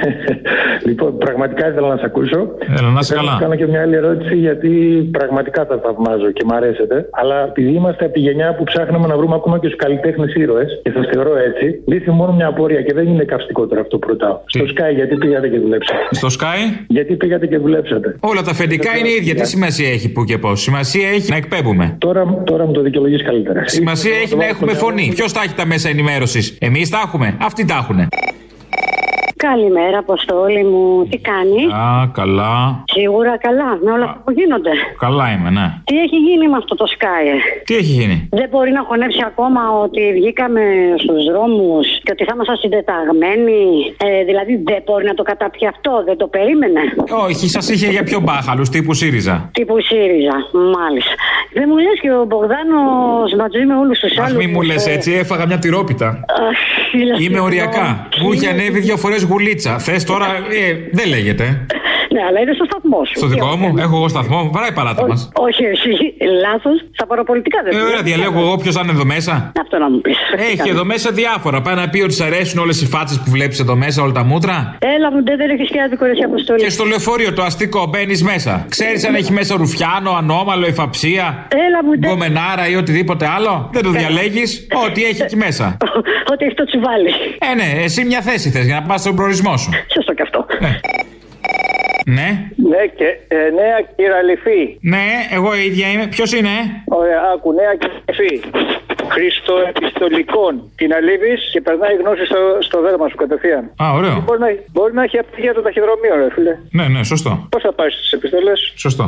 [0.88, 2.40] λοιπόν, πραγματικά ήθελα να σε ακούσω.
[2.78, 3.32] Έλα, να είσαι Θέλω καλά.
[3.32, 4.70] να κάνω και μια άλλη ερώτηση, γιατί
[5.18, 7.08] πραγματικά τα θαυμάζω και μ' αρέσετε.
[7.10, 10.80] Αλλά επειδή είμαστε από τη γενιά που ψάχναμε να βρούμε ακόμα και τους καλλιτέχνες ήρωες,
[10.82, 14.08] και σας θεωρώ έτσι, λύθη μόνο μια απορία και δεν είναι καυστικό τώρα αυτό που
[14.08, 14.36] ρωτάω.
[14.46, 18.90] Στο Sky, γιατί πήγατε και δουλέψατε; Στο Sky; Γιατί πήγατε και δουλέψατε; Όλα τα αφεντικά
[18.98, 19.34] είναι ίδια.
[19.34, 21.96] Τι σημασία έχει που και πώς; Σημασία έχει να εκπέμπουμε.
[21.98, 23.68] Τώρα, τώρα μου το δικαιολογείς καλύτερα.
[23.68, 25.12] Σημασία έχει να έχουμε φωνή.
[25.14, 27.36] Ποιος τα έχει τα μέσα ενημέρωσης; Εμείς τα έχουμε.
[27.40, 28.08] Αυτοί τα έχουν.
[29.46, 31.06] Καλημέρα, Αποστόλη μου.
[31.10, 32.84] Τι κάνει; Α, καλά.
[32.96, 34.70] Σίγουρα καλά, με όλα αυτά που γίνονται.
[34.98, 35.66] Καλά είμαι, ναι.
[35.88, 39.20] Τι έχει γίνει με αυτό το Sky; ε; Τι έχει γίνει; Δεν μπορεί να χωνέψει
[39.30, 40.62] ακόμα ότι βγήκαμε
[41.02, 43.62] στους δρόμους και ότι θα ήμασταν συντεταγμένοι.
[44.06, 46.80] Ε, δηλαδή δεν μπορεί να το καταπιεί αυτό, δεν το περίμενε.
[47.26, 49.50] Όχι, σας είχε για πιο μπάχαλους τύπου ΣΥΡΙΖΑ.
[49.52, 50.36] Τύπου ΣΥΡΙΖΑ,
[50.76, 51.14] μάλιστα.
[51.52, 54.44] Δεν μου λες και ο Μπογδάνος μαζί με όλους τους Αχ, άλλους.
[54.44, 56.24] μη μου λες έτσι, έφαγα μια τυρόπιτα.
[57.20, 58.08] Είμαι οριακά.
[58.22, 59.78] Μου είχε ανέβει δύο φορές γουλίτσα.
[59.78, 60.26] Θες τώρα.
[60.26, 61.66] Ε, δεν λέγεται.
[62.14, 63.12] Ναι, αλλά είναι στο σταθμό σου.
[63.16, 65.28] Στο δικό μου, έχω εγώ σταθμό, βαράει παράτα μας.
[65.34, 65.90] Όχι, εσύ,
[66.46, 66.76] λάθος.
[66.92, 69.52] Στα παραπολιτικά δεν Ε, ωραία, διαλέγω εγώ ποιο θα είναι εδώ μέσα.
[69.60, 70.16] Αυτό να μου πεις.
[70.52, 71.60] Έχει εδώ μέσα διάφορα.
[71.60, 74.24] Πάει να πει ότι σ' αρέσουν όλες οι φάτσες που βλέπεις εδώ μέσα, όλα τα
[74.24, 74.76] μούτρα.
[74.96, 76.60] Έλα μου, δεν, δεν έχεις και άδικο εσύ αποστολή.
[76.62, 78.66] Και στο λεωφορείο το αστικό μπαίνεις μέσα.
[78.68, 82.10] Ξέρεις αν έχει μέσα ρουφιάνο, ανώμαλο, εφαψία, Έλα μου, δεν.
[82.10, 83.68] γκομενάρα ή οτιδήποτε άλλο.
[83.72, 84.66] Δεν το διαλέγεις.
[84.86, 85.76] Ό,τι έχει εκεί μέσα.
[86.32, 87.10] Ότι έχει το τσουβάλι.
[87.50, 89.70] Ε, ναι, εσύ μια θέση θες για να πας στον προορισμό σου.
[89.94, 90.40] Σωστό και αυτό.
[92.16, 92.28] Ναι.
[92.72, 94.60] Ναι, και ε, νέα κυραλυφή.
[94.80, 96.06] Ναι, εγώ η ίδια είμαι.
[96.06, 96.62] Ποιος είναι, ε;
[97.00, 98.34] Ωραία, άκου, νέα κυραλυφή.
[99.14, 100.52] Χριστοεπιστολικών.
[100.80, 103.64] Την αλήβεις και περνάει η γνώση στο, στο δέρμα σου κατευθείαν.
[103.82, 104.22] Α, ωραίο.
[104.26, 106.54] Μπορεί να, μπορεί να έχει απτυχία το ταχυδρομείο, ρε φίλε.
[106.70, 107.46] Ναι, ναι, σωστό.
[107.50, 109.04] Πώς θα πάει στι επιστολές; Σωστό.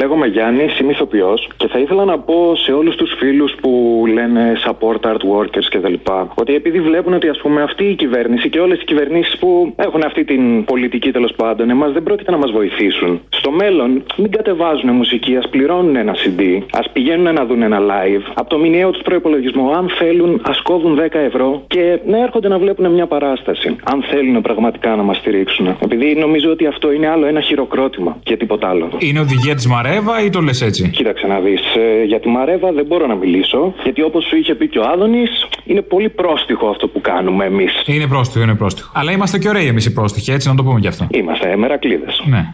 [0.00, 4.52] Λέγομαι Γιάννης, είμαι ηθοποιός και θα ήθελα να πω σε όλους τους φίλους που λένε
[4.64, 5.94] support art workers κτλ.
[6.34, 10.02] Ότι επειδή βλέπουν ότι ας πούμε αυτή η κυβέρνηση και όλες οι κυβερνήσεις που έχουν
[10.04, 13.20] αυτή την πολιτική τέλος πάντων, εμάς δεν πρόκειται να μας βοηθήσουν.
[13.28, 18.32] Στο μέλλον, μην κατεβάζουν μουσική, ας πληρώνουν ένα CD, ας πηγαίνουν να δουν ένα live.
[18.34, 22.58] Από το μηνιαίο τους προπολογισμό, αν θέλουν, ας κόβουν 10 ευρώ και να έρχονται να
[22.58, 23.76] βλέπουν μια παράσταση.
[23.84, 25.76] Αν θέλουν πραγματικά να μας στηρίξουν.
[25.80, 28.88] Επειδή νομίζω ότι αυτό είναι άλλο ένα χειροκρότημα και τίποτα άλλο.
[28.98, 31.60] Είναι οδηγία της Μαρέβα ή το λες έτσι; Κοίταξε να δεις.
[32.06, 33.74] για τη Μαρέβα δεν μπορώ να μιλήσω.
[33.82, 35.30] Γιατί όπως σου είχε πει και ο Άδωνης,
[35.64, 37.82] είναι πολύ πρόστιχο αυτό που κάνουμε εμείς.
[37.86, 38.90] Είναι πρόστιχο, είναι πρόστιχο.
[38.94, 41.06] Αλλά είμαστε και ωραίοι εμείς οι πρόστιχοι, έτσι να το πούμε κι αυτό.
[41.10, 42.22] Είμαστε μερακλείδες.
[42.26, 42.44] Ναι.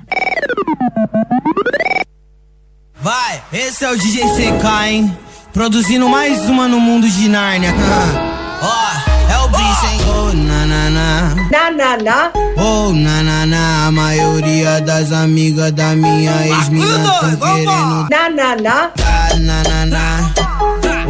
[3.09, 5.03] Vai, esse é o DJ Secain,
[5.59, 7.73] produzindo mais uma no mundo de Nárnia.
[8.75, 9.06] Ó,
[9.47, 10.01] é o bicho, hein?
[10.15, 11.09] Oh, na na na.
[11.55, 12.19] Να, να, να.
[12.69, 13.87] Oh, na na na.
[13.87, 17.97] A maioria das amigas da minha ex-mina tão querendo.
[18.15, 18.77] Να, να, να.
[19.13, 20.07] Ah, na na na.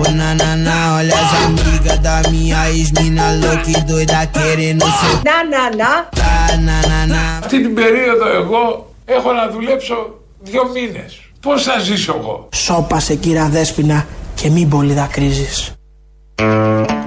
[0.01, 0.77] Oh, na na na.
[0.99, 5.15] Olha as amigas da minha ex-mina louca e doida querendo ser.
[5.29, 5.91] Να, να, να.
[6.31, 7.23] Ah, na na na.
[7.39, 11.21] Αυτή την περίοδο εγώ έχω να δουλέψω δύο μήνες.
[11.41, 12.49] Πώς θα ζήσω εγώ.
[12.55, 15.76] Σώπασε κύρα Δέσποινα και μην πολύ δακρύζεις.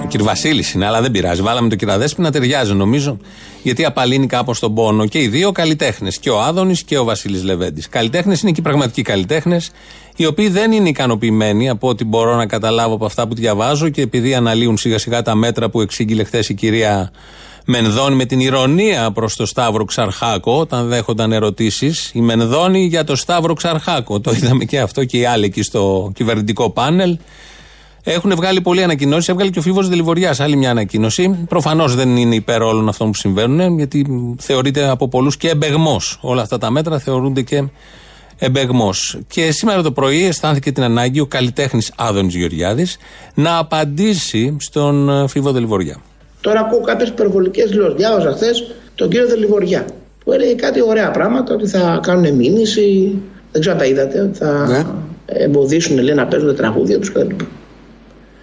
[0.03, 0.21] Ο κ.
[0.21, 1.41] Βασίλης είναι, αλλά δεν πειράζει.
[1.41, 1.97] Βάλαμε το κ.
[1.97, 3.17] Δέσπη να ταιριάζει νομίζω,
[3.63, 5.05] γιατί απαλύνει κάπως τον πόνο.
[5.05, 7.89] Και οι δύο καλλιτέχνες, και ο Άδωνης και ο Βασίλης Λεβέντης.
[7.89, 9.71] Καλλιτέχνες είναι και οι πραγματικοί καλλιτέχνες,
[10.15, 14.01] οι οποίοι δεν είναι ικανοποιημένοι από ό,τι μπορώ να καταλάβω από αυτά που διαβάζω και
[14.01, 17.11] επειδή αναλύουν σιγά σιγά τα μέτρα που εξήγηλε χθες η κυρία
[17.65, 22.11] Μενδώνη με την ηρωνία προς το Σταύρο Ξαρχάκο, όταν δέχονταν ερωτήσεις.
[22.13, 24.19] Η Μενδώνη για το Σταύρο Ξαρχάκο.
[24.19, 27.17] Το είδαμε και αυτό και οι άλλοι εκεί στο κυβερνητικό πάνελ.
[28.03, 29.27] Έχουν βγάλει πολλοί ανακοινώσεις.
[29.27, 31.45] Έβγαλε και ο Φίβος Δελιβοριάς άλλη μια ανακοίνωση.
[31.49, 34.05] Προφανώς δεν είναι υπέρ όλων αυτών που συμβαίνουν, γιατί
[34.39, 36.17] θεωρείται από πολλούς και εμπεγμός.
[36.21, 37.63] Όλα αυτά τα μέτρα θεωρούνται και
[38.37, 39.19] εμπεγμός.
[39.27, 42.97] Και σήμερα το πρωί αισθάνθηκε την ανάγκη ο καλλιτέχνης Άδωνης Γεωργιάδης
[43.33, 45.97] να απαντήσει στον ε, Φίβο Δελιβοριά.
[46.41, 47.95] Τώρα ακούω κάποιες υπερβολικές δηλώσεις.
[47.95, 49.85] Διάβαζα χθες τον κύριο Δελιβοριά
[50.23, 53.17] που έλεγε κάτι ωραία πράγματα ότι θα κάνουν μήνυση.
[53.51, 54.21] Δεν ξέρω αν τα είδατε.
[54.21, 54.67] Ότι θα
[55.25, 57.35] εμποδίσουν λέει, να παίζουν τα τραγούδια τους κτλ.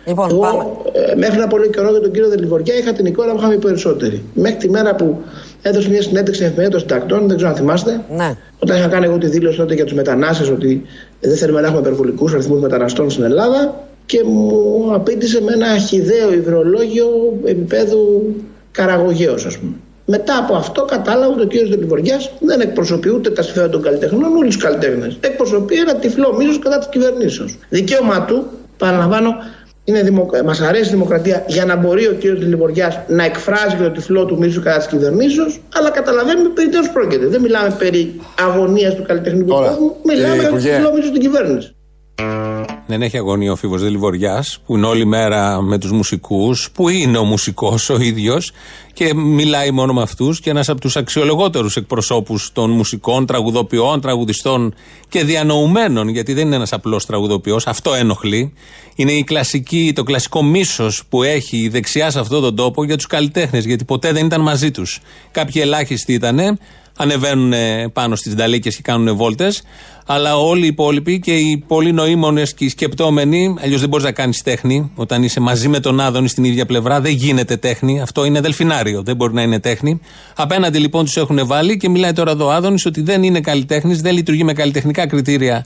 [0.06, 0.64] Λοιπόν, Εγώ, πάμε.
[0.92, 3.58] ε, μέχρι ένα πολύ καιρό για τον κύριο Δελιβοριά είχα την εικόνα που είχαμε οι
[3.58, 4.22] περισσότεροι.
[4.34, 5.18] Μέχρι τη μέρα που
[5.62, 8.00] έδωσε μια συνέντευξη στην εφημερίδα των συντακτών, δεν ξέρω αν θυμάστε.
[8.16, 8.34] Ναι.
[8.58, 10.82] Όταν είχα κάνει εγώ τη δήλωση τότε για τους μετανάστες ότι
[11.20, 16.32] δεν θέλουμε να έχουμε υπερβολικούς αριθμούς μεταναστών στην Ελλάδα και μου απήντησε με ένα χιδαίο
[16.32, 17.08] υδρολόγιο
[17.44, 18.34] επίπεδου
[18.70, 19.72] καραγωγέως, ας πούμε.
[20.08, 24.36] Μετά από αυτό κατάλαβα ότι ο κύριος Δελιβοριάς δεν εκπροσωπεί ούτε τα συμφέροντα των καλλιτεχνών
[24.36, 25.16] ούτε τους καλλιτέχνες.
[25.20, 27.58] Εκπροσωπεί ένα τυφλό μίσος κατά της κυβερνήσεως.
[27.68, 28.44] Δικαίωμα του,
[28.78, 29.34] παραλαμβάνω,
[29.88, 30.28] είναι δημο...
[30.44, 34.24] μας αρέσει η δημοκρατία για να μπορεί ο κύριος Δελιβοριά να εκφράζει και το τυφλό
[34.24, 35.44] του μίσου κατά τη κυβερνήσεω,
[35.74, 37.26] αλλά καταλαβαίνουμε περί τίνος πρόκειται.
[37.26, 40.74] Δεν μιλάμε περί αγωνίας του καλλιτεχνικού κόσμου, μιλάμε για το Υπουργέ.
[40.76, 41.76] τυφλό μίσο στην κυβέρνηση.
[42.88, 47.18] Δεν έχει αγωνία ο Φίβος Δελιβοριά, που είναι όλη μέρα με τους μουσικούς, που είναι
[47.18, 48.52] ο μουσικός ο ίδιος
[48.92, 54.74] και μιλάει μόνο με αυτούς και ένας από τους αξιολογότερους εκπροσώπους των μουσικών, τραγουδοποιών, τραγουδιστών
[55.08, 58.52] και διανοουμένων, γιατί δεν είναι ένας απλός τραγουδοποιός, αυτό ενοχλεί.
[58.94, 62.96] Είναι η κλασική, το κλασικό μίσος που έχει η δεξιά σε αυτόν τον τόπο για
[62.96, 65.00] τους καλλιτέχνες, γιατί ποτέ δεν ήταν μαζί τους.
[65.30, 66.58] Κάποιοι ελάχιστοι ήταν,
[66.96, 67.52] ανεβαίνουν
[67.92, 69.62] πάνω στις νταλίκες και κάνουν βόλτες.
[70.06, 74.12] Αλλά όλοι οι υπόλοιποι και οι πολύ νοήμονες και οι σκεπτόμενοι, αλλιώς δεν μπορείς να
[74.12, 74.90] κάνεις τέχνη.
[74.94, 78.00] Όταν είσαι μαζί με τον Άδωνη στην ίδια πλευρά, δεν γίνεται τέχνη.
[78.00, 80.00] Αυτό είναι δελφινάριο, δεν μπορεί να είναι τέχνη.
[80.34, 84.00] Απέναντι λοιπόν τους έχουν βάλει και μιλάει τώρα εδώ ο Άδωνης ότι δεν είναι καλλιτέχνης,
[84.00, 85.64] δεν λειτουργεί με καλλιτεχνικά κριτήρια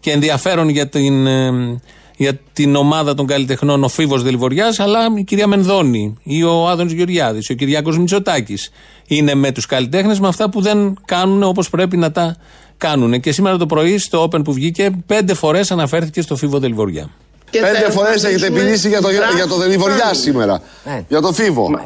[0.00, 1.80] και ενδιαφέρον για την, ε,
[2.16, 6.92] για την ομάδα των καλλιτεχνών ο Φίβος Δελβοριάς, αλλά η κυρία Μενδώνη ή ο Άδωνης
[6.92, 8.70] Γεωργιάδης, ο Κυριάκος Μητσοτάκης.
[9.06, 12.36] Είναι με τους καλλιτέχνες με αυτά που δεν κάνουν όπως πρέπει να τα
[12.76, 13.20] κάνουν.
[13.20, 17.10] Και σήμερα το πρωί στο Open που βγήκε, πέντε φορές αναφέρθηκε στο Φίβο Δελβοριά.
[17.50, 20.60] Πέντε φορές έχετε μιλήσει για το, για το Δελιβοριά σήμερα.
[21.08, 21.80] Για το Φίβο.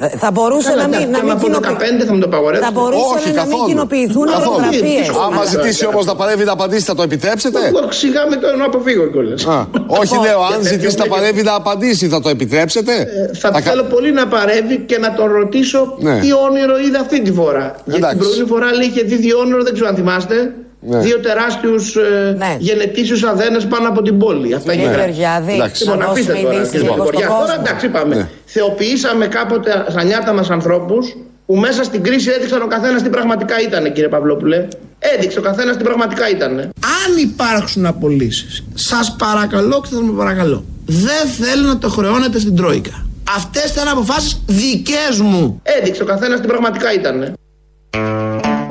[0.00, 2.66] Ε, Θα μπορούσε να μην, να μην από 15 κοινοποιη- θα μου το απαγορεύσετε.
[2.74, 3.66] Θα μπορούσαν Όχι, να μην καθόλου.
[3.68, 4.44] κοινοποιηθούν Καθόλου.
[4.44, 5.02] φωτογραφίε.
[5.26, 8.64] Άμα ζητήσει όμως να παρεύει να απαντήσει, θα το επιτρέψετε; Εγώ Σιγά με το να
[8.64, 9.46] αποφύγω κιόλας.
[9.46, 12.92] Α, όχι, λέω, αν ζητήσει να παρεύει να απαντήσει, θα το επιτρέψετε;
[13.38, 16.18] Θα κα- θέλω πολύ να παρεύει και να τον ρωτήσω Ναι.
[16.20, 17.74] τι όνειρο είδε αυτή τη φορά.
[17.84, 18.16] Γιατί Εντάξει.
[18.18, 20.54] την προηγούμενη φορά λέει είχε δει δύο όνειρο, δεν ξέρω αν θυμάστε.
[20.80, 20.98] Ναι.
[20.98, 22.56] Δύο τεράστιους ε, Ναι.
[22.58, 24.54] γενετήσιους αδένες πάνω από την πόλη.
[24.54, 24.96] Αυτά Κύριε είναι.
[24.96, 25.82] Γεωργιάδη, Εντάξει.
[25.84, 27.28] Λοιπόν, να αφήστε δώσουμε τώρα, ειδήσεις κύριε λίγο στον Γεωργιά.
[27.28, 27.62] Τώρα κόσμο.
[27.64, 28.14] εντάξει, είπαμε.
[28.14, 28.28] Ναι.
[28.44, 33.60] Θεοποιήσαμε κάποτε στα νιάτα μας ανθρώπους που μέσα στην κρίση έδειξαν ο καθένας τι πραγματικά
[33.60, 34.68] ήταν, κύριε Παυλόπουλε.
[34.98, 36.58] Έδειξε ο καθένας τι πραγματικά ήταν.
[37.04, 42.56] Αν υπάρξουν απολύσεις, σας παρακαλώ και θα με παρακαλώ, δεν θέλω να το χρεώνετε στην
[42.56, 43.06] Τρόικα.
[43.36, 45.60] Αυτές ήταν αποφάσεις δικές μου.
[45.62, 47.32] Έδειξε ο καθένας τι πραγματικά ήταν.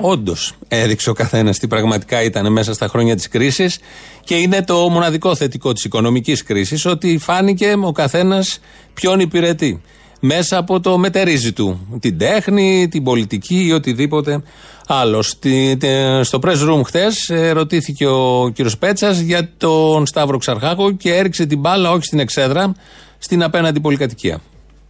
[0.02, 3.80] Όντως, έδειξε ο καθένας τι πραγματικά ήταν μέσα στα χρόνια της κρίσης
[4.24, 8.60] και είναι το μοναδικό θετικό της οικονομικής κρίσης ότι φάνηκε ο καθένας
[8.94, 9.82] ποιον υπηρετεί.
[10.20, 11.88] Μέσα από το μετερίζει του.
[12.00, 14.42] Την τέχνη, την πολιτική ή οτιδήποτε
[14.88, 15.22] άλλο.
[15.22, 21.16] Στη- τε- στο press room χθες ρωτήθηκε ο κύριος Πέτσας για τον Σταύρο Ξαρχάκο και
[21.16, 22.76] έριξε την μπάλα όχι στην εξέδρα,
[23.18, 24.42] στην απέναντι πολυκατοικία.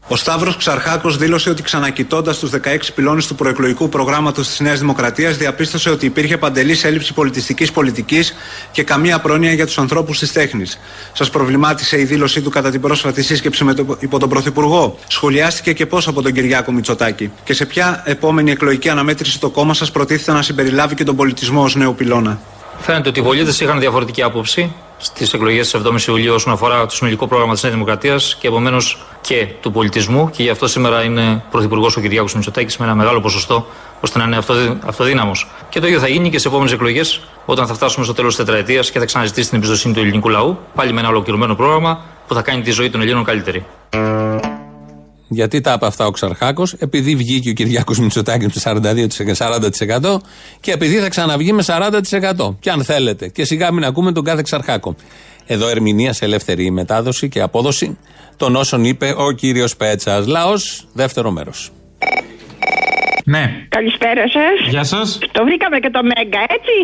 [0.10, 5.38] Ο Σταύρος Ξαρχάκος δήλωσε ότι ξανακοιτώντας τους 16 πυλώνες του προεκλογικού προγράμματος της Νέας Δημοκρατίας,
[5.38, 8.34] διαπίστωσε ότι υπήρχε παντελής έλλειψη πολιτιστικής πολιτικής
[8.72, 10.80] και καμία πρόνοια για τους ανθρώπους της τέχνης.
[11.14, 14.98] Σας προβλημάτισε η δήλωσή του κατά την πρόσφατη σύσκεψη με το, υπό τον Πρωθυπουργό.
[15.08, 17.32] Σχολιάστηκε και πώς από τον Κυριάκο Μητσοτάκη.
[17.44, 21.64] Και σε ποια επόμενη εκλογική αναμέτρηση το κόμμα σας προτίθεται να συμπεριλάβει και τον πολιτισμό
[21.64, 22.40] ως νέο πυλώνα.
[22.80, 26.96] Φαίνεται ότι οι πολίτε είχαν διαφορετική άποψη στις εκλογές της 7η Ιουλίου όσον αφορά το
[26.96, 30.30] συνολικό πρόγραμμα της Νέας Δημοκρατίας και επομένως και του πολιτισμού.
[30.30, 33.66] Και γι' αυτό σήμερα είναι πρωθυπουργός ο Κυριάκος Μητσοτάκης με ένα μεγάλο ποσοστό
[34.02, 35.48] ώστε να είναι αυτοδύ, αυτοδύναμος.
[35.70, 38.46] Και το ίδιο θα γίνει και σε επόμενες εκλογές όταν θα φτάσουμε στο τέλος της
[38.46, 40.60] τετραετίας και θα ξαναζητήσει την εμπιστοσύνη του ελληνικού λαού.
[40.76, 43.66] Πάλι με ένα ολοκληρωμένο πρόγραμμα που θα κάνει τη ζωή των Ελλήνων καλύτερη.
[45.28, 48.66] Γιατί τα είπε αυτά ο Ξαρχάκος, επειδή βγήκε ο Κυριάκος Μητσοτάκης
[49.18, 50.18] με 42%
[50.60, 52.56] και επειδή θα ξαναβγεί με 40%.
[52.60, 53.28] Και αν θέλετε.
[53.28, 54.96] Και σιγά μην ακούμε τον κάθε Ξαρχάκο.
[55.46, 57.98] Εδώ ερμηνεία σε ελεύθερη μετάδοση και απόδοση
[58.38, 60.26] των όσων είπε ο κύριος Πέτσας.
[60.26, 61.72] Λαός, δεύτερο μέρος.
[63.34, 63.44] Ναι.
[63.78, 64.56] Καλησπέρα σας.
[64.74, 65.06] Γεια σας.
[65.38, 66.76] Το βρήκαμε και το Μέγκα, έτσι;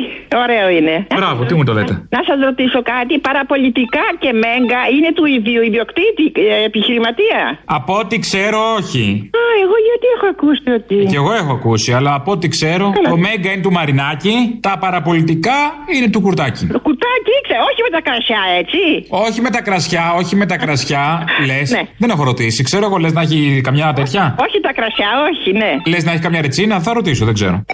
[0.43, 0.95] Ωραίο είναι.
[1.19, 1.93] Μπράβο, τι μου το λέτε.
[2.15, 3.13] Να σας ρωτήσω κάτι.
[3.27, 7.41] Παραπολιτικά και Μέγκα είναι του ίδιου ιδιοκτήτη, ε, επιχειρηματία;
[7.77, 9.05] Από ό,τι ξέρω, όχι.
[9.39, 10.95] Α, εγώ γιατί έχω ακούσει ότι.
[11.11, 14.35] Και εγώ έχω ακούσει, αλλά από ό,τι ξέρω, το Μέγκα είναι του Μαρινάκη,
[14.67, 15.57] τα παραπολιτικά
[15.95, 16.63] είναι του Κουρτάκη.
[16.77, 18.81] Το κουτάκι, ήξερα, όχι με τα κρασιά, έτσι.
[19.25, 21.03] Όχι με τα κρασιά, όχι με τα κρασιά,
[21.49, 21.71] λες.
[21.71, 21.81] Ναι.
[21.97, 22.63] Δεν έχω ρωτήσει.
[22.63, 25.71] Ξέρω εγώ, λες να έχει καμιά τέτοια; Όχι τα κρασιά, όχι, ναι.
[25.91, 27.65] Λες να έχει καμιά ρετσίνα, θα ρωτήσω, δεν ξέρω.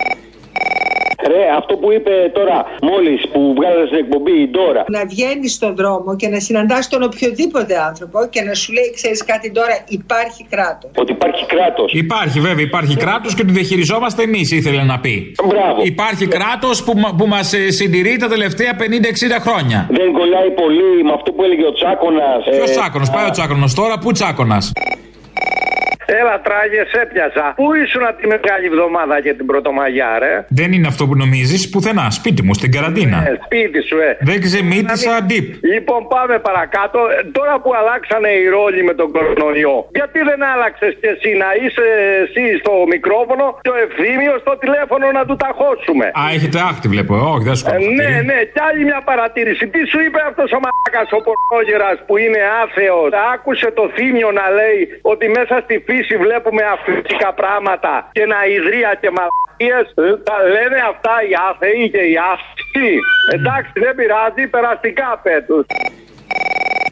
[1.27, 4.83] Ρε, αυτό που είπε τώρα μόλις που βγάλατε στην εκπομπή η Ντόρα.
[4.87, 9.23] Να βγαίνεις στον δρόμο και να συναντάς τον οποιοδήποτε άνθρωπο και να σου λέει: Ξέρεις
[9.25, 10.91] κάτι τώρα, υπάρχει κράτος.
[10.95, 11.93] Ότι υπάρχει κράτος.
[11.93, 15.35] Υπάρχει βέβαια, υπάρχει κράτος και ότι διαχειριζόμαστε εμείς, ήθελε να πει.
[15.45, 15.81] Μπράβο.
[15.83, 19.87] Υπάρχει κράτος που, μα- που μας συντηρεί τα τελευταία 50-60 χρόνια.
[19.91, 22.27] Δεν κολλάει πολύ με αυτό που έλεγε ο Τσάκονα.
[22.55, 24.57] Ποιος τσάκονο, πάει ο τσάκονο τώρα, πού τσάκονα.
[26.19, 27.45] Έλα, τράγε, έπιασα.
[27.59, 32.05] Πού ήσουν τη μεγάλη εβδομάδα και την Πρωτομαγιά, ρε; Δεν είναι αυτό που νομίζεις, πουθενά.
[32.19, 33.17] Σπίτι μου, στην καραντίνα.
[33.29, 34.11] Ε, σπίτι σου, ε.
[34.29, 35.45] Δεν ξεμήτησα ντύπ.
[35.73, 36.99] Λοιπόν, πάμε παρακάτω.
[37.15, 41.49] Ε, Τώρα που αλλάξανε οι ρόλοι με τον κορονοϊό, γιατί δεν άλλαξες κι εσύ να
[41.61, 41.85] είσαι
[42.23, 46.05] εσύ στο μικρόφωνο και ο ευθύμιος στο τηλέφωνο να του ταχώσουμε.
[46.19, 47.11] Α, έχετε άχτη, βλέπω.
[47.19, 49.63] Ε, Όχι, δεν σου Ε, ναι, ναι, κι άλλη μια παρατήρηση.
[49.73, 54.45] Τι σου είπε αυτός ο μαλάκας ο πορνόγερα που είναι άθεος; Άκουσε το θύμιο να
[54.59, 59.85] λέει ότι μέσα στη φύση βλέπουμε αφρικά πράγματα και να ιδρύα και μαλακίες.
[60.29, 62.95] Τα λένε αυτά οι άθεοι και οι άθεοι.
[63.35, 65.65] Εντάξει, δεν πειράζει, περαστικά πέτους.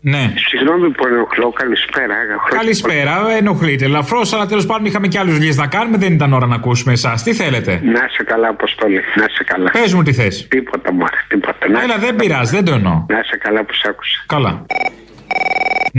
[0.02, 0.24] Ναι.
[0.50, 2.15] Συγγνώμη που ενοχλώ, καλησπέρα.
[2.50, 5.98] Καλησπέρα, ενοχλείτε ελαφρώς, αλλά τέλος πάντων είχαμε και άλλους δουλειέ να κάνουμε.
[5.98, 7.24] Δεν ήταν ώρα να ακούσουμε εσάς.
[7.24, 9.02] Τι θέλετε; Να σε καλά, Αποστόλη.
[9.15, 9.70] Να σε καλά.
[9.72, 10.48] Πες μου τι θες.
[10.48, 11.67] Τίποτα μου, τίποτα.
[11.70, 12.20] Να Έλα, σε δεν καλά.
[12.22, 13.06] πειράζει, δεν το εννοώ.
[13.10, 14.24] Να σε καλά που σ' άκουσα.
[14.28, 14.65] Καλά.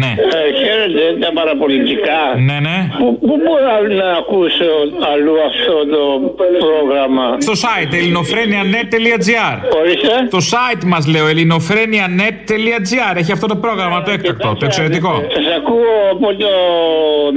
[0.03, 0.13] Ναι.
[0.39, 2.21] Ε, χαίρετε τα παραπολιτικά.
[2.49, 2.79] Ναι, ναι.
[2.99, 4.71] Πού, πού μπορώ να ακούσω
[5.13, 6.03] αλλού αυτό το
[6.41, 10.15] πρόγραμμα; Στο site ελληνοφρένια.net.gr Ορίστε.
[10.37, 15.13] Το site μας λέω ελληνοφρένια.net.gr Έχει αυτό το πρόγραμμα το έκτακτο, το εξαιρετικό.
[15.37, 16.53] Σας ακούω από το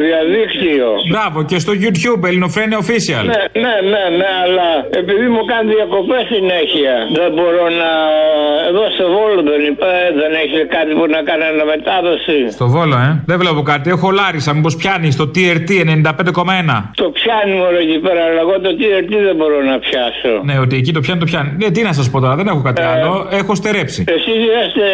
[0.06, 0.90] διαδίκτυο.
[1.12, 3.26] Μπράβο, και στο YouTube, Ελληνοφρένια Official.
[3.34, 4.70] Ναι, ναι, ναι, ναι, αλλά
[5.02, 7.90] επειδή μου κάνει διακοπές συνέχεια, δεν μπορώ να.
[8.70, 11.44] Εδώ στο Βόλο δεν υπάρχει, δεν έχει κάτι που να κάνει
[11.86, 12.52] αναμετάδοση.
[12.52, 13.24] Στο Βόλο, ε.
[13.26, 13.90] Δεν βλέπω κάτι.
[13.90, 16.92] Έχω Λάρισα, μήπως πιάνει στο TRT 95,1.
[16.96, 20.34] Το πιάνει μόνο εκεί πέρα, αλλά εγώ το TRT δεν μπορώ να πιάσω.
[20.44, 21.50] Ναι, ότι εκεί το πιάνει, το πιάνει.
[21.62, 23.28] Ναι, τι να σας πω τώρα, δεν έχω κάτι άλλο.
[23.40, 24.02] Έχω στερέψει.
[24.08, 24.86] Εσείς είσαστε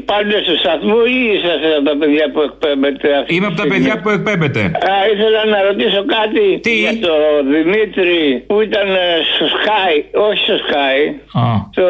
[0.00, 3.64] υπάλληλο του σταθμού ή είσαστε από τα παιδιά που εκπέμπετε αυτή Είμαι τη από τα
[3.64, 4.60] στιγμή; παιδιά που εκπέμπετε.
[4.90, 6.44] Α, ήθελα να ρωτήσω κάτι
[6.84, 7.14] για το
[7.54, 9.94] Δημήτρη που ήταν ε, στο Sky,
[10.28, 10.98] όχι στο Sky,
[11.44, 11.46] Α.
[11.78, 11.86] το...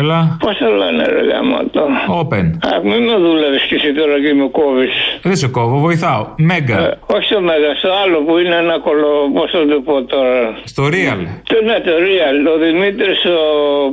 [0.00, 0.36] Έλα.
[0.44, 1.82] Πώς το λένε ρε γαμώτο;
[2.20, 2.46] Open.
[2.68, 4.94] Α, μην με δούλευες και εσύ τώρα και με κόβεις.
[5.22, 6.22] Δεν σε κόβω, βοηθάω.
[6.50, 6.78] Μέγα.
[6.78, 9.10] Ε, όχι στο Μέγα, στο άλλο που είναι ένα κολο...
[9.36, 10.38] Πώς θα το πω τώρα.
[10.72, 11.20] Στο Real.
[11.50, 12.36] Το, ναι, το Real.
[12.54, 13.38] Ο Δημήτρης ο...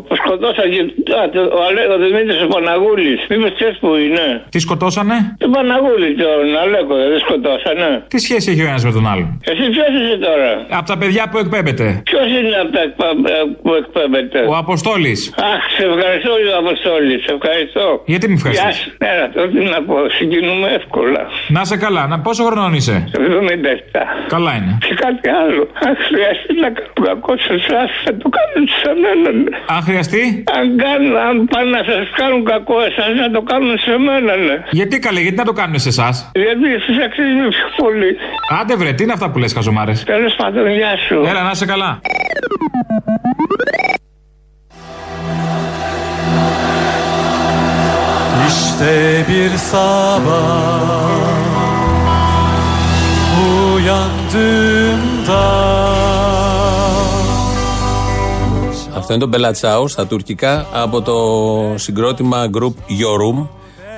[0.07, 0.81] που σκοτώσαν και...
[1.19, 1.39] Α, το...
[1.59, 3.19] ο, Αλέ- ο Δημήτρης ο Παναγούλης.
[3.29, 7.89] Μήπως ξέρεις που είναι; Τι σκοτώσανε; Τον Παναγούλη, τον Αλέκο, δεν σκοτώσανε.
[8.13, 11.23] Τι σχέση έχει ο ένας με τον άλλον; Εσύ ποιος είσαι τώρα; Από τα παιδιά
[11.31, 11.85] που εκπέμπετε.
[12.09, 13.07] Ποιος είναι από τα εκπα...
[13.35, 15.19] ε, που εκπέμπεται; Ο Αποστόλης.
[15.53, 16.31] Αχ, σε ευχαριστώ,
[16.63, 17.15] Αποστόλη.
[17.25, 17.85] Σε ευχαριστώ.
[18.13, 18.89] Γιατί με ευχαριστείς; Γεια σου.
[19.11, 19.95] Έλα, τώρα τι να πω.
[20.17, 21.21] Συγκινούμε εύκολα.
[21.55, 22.03] Να σε καλά.
[22.11, 24.03] Να, πόσο χρονών είσαι; 77.
[24.35, 24.71] Καλά είναι.
[24.87, 25.63] Και κάτι άλλο.
[25.87, 29.27] Αν χρειαστεί να κάνω κακό σε εσάς, θα το κάνουν σε μένα.
[29.37, 29.49] ναι.
[29.75, 30.23] Αν χρειαστεί;
[30.57, 34.55] Αν, κάνουν, αν πάνε να σας κάνουν κακό εσάς, να το κάνουν σε μένα, ναι.
[34.79, 38.11] Γιατί καλέ, γιατί να το κάνουμε σε εσάς; Γιατί εσείς αξίζουν πιο πολύ.
[38.59, 41.15] Άντε βρε, τι είναι αυτά που λες, χαζομάρες; Τέλος πάντων, γεια σου.
[41.29, 41.91] Έλα, να σε καλά.
[48.79, 51.09] İşte bir sabah
[53.75, 55.45] uyandığımda
[58.95, 61.17] Αυτό είναι το Μπελατσάου στα τουρκικά από το
[61.75, 63.47] συγκρότημα Grup Yorum.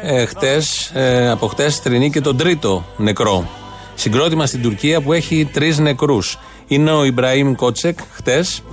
[0.02, 3.50] Ε, χτες, ε, από χτες θρηνεί και τον τρίτο νεκρό.
[3.96, 6.40] Συγκρότημα στην Τουρκία που έχει τρεις νεκρούς.
[6.68, 8.64] Είναι ο Ιμπραήμ Κότσεκ, χτες.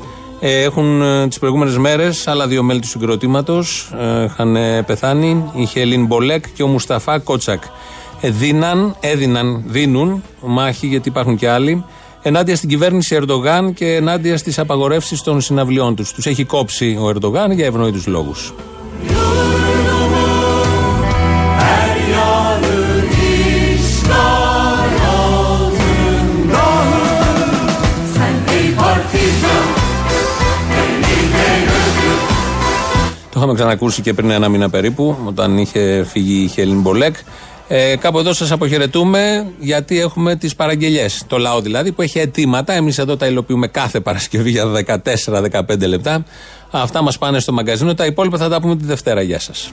[0.41, 3.93] Ε, έχουν ε, τις προηγούμενες μέρες άλλα δύο μέλη του συγκροτήματος.
[3.99, 5.51] Ε, είχαν ε, πεθάνει.
[5.55, 7.63] Η Χελίν Μπολέκ και ο Μουσταφά Κότσακ.
[8.21, 11.85] Ε, δίναν, έδιναν, δίνουν μάχη γιατί υπάρχουν και άλλοι
[12.23, 16.13] ενάντια στην κυβέρνηση Ερντογάν και ενάντια στις απαγορεύσεις των συναυλιών τους.
[16.13, 18.53] Τους έχει κόψει ο Ερντογάν για ευνόητους λόγους.
[33.39, 37.17] Το είχαμε ξανακούσει και πριν ένα μήνα περίπου, όταν είχε φύγει η Χέλιν Μπολέκ.
[37.69, 41.07] Ε, κάπου εδώ σας αποχαιρετούμε, γιατί έχουμε τις παραγγελίε.
[41.27, 42.73] Το λαό δηλαδή που έχει αιτήματα.
[42.73, 46.25] Εμείς εδώ τα υλοποιούμε κάθε Παρασκευή για 14-15 λεπτά.
[46.71, 47.95] Αυτά μας πάνε στο μαγκαζίνο.
[47.95, 49.23] Τα υπόλοιπα θα τα πούμε τη Δευτέρα.
[49.23, 49.73] Γεια σας.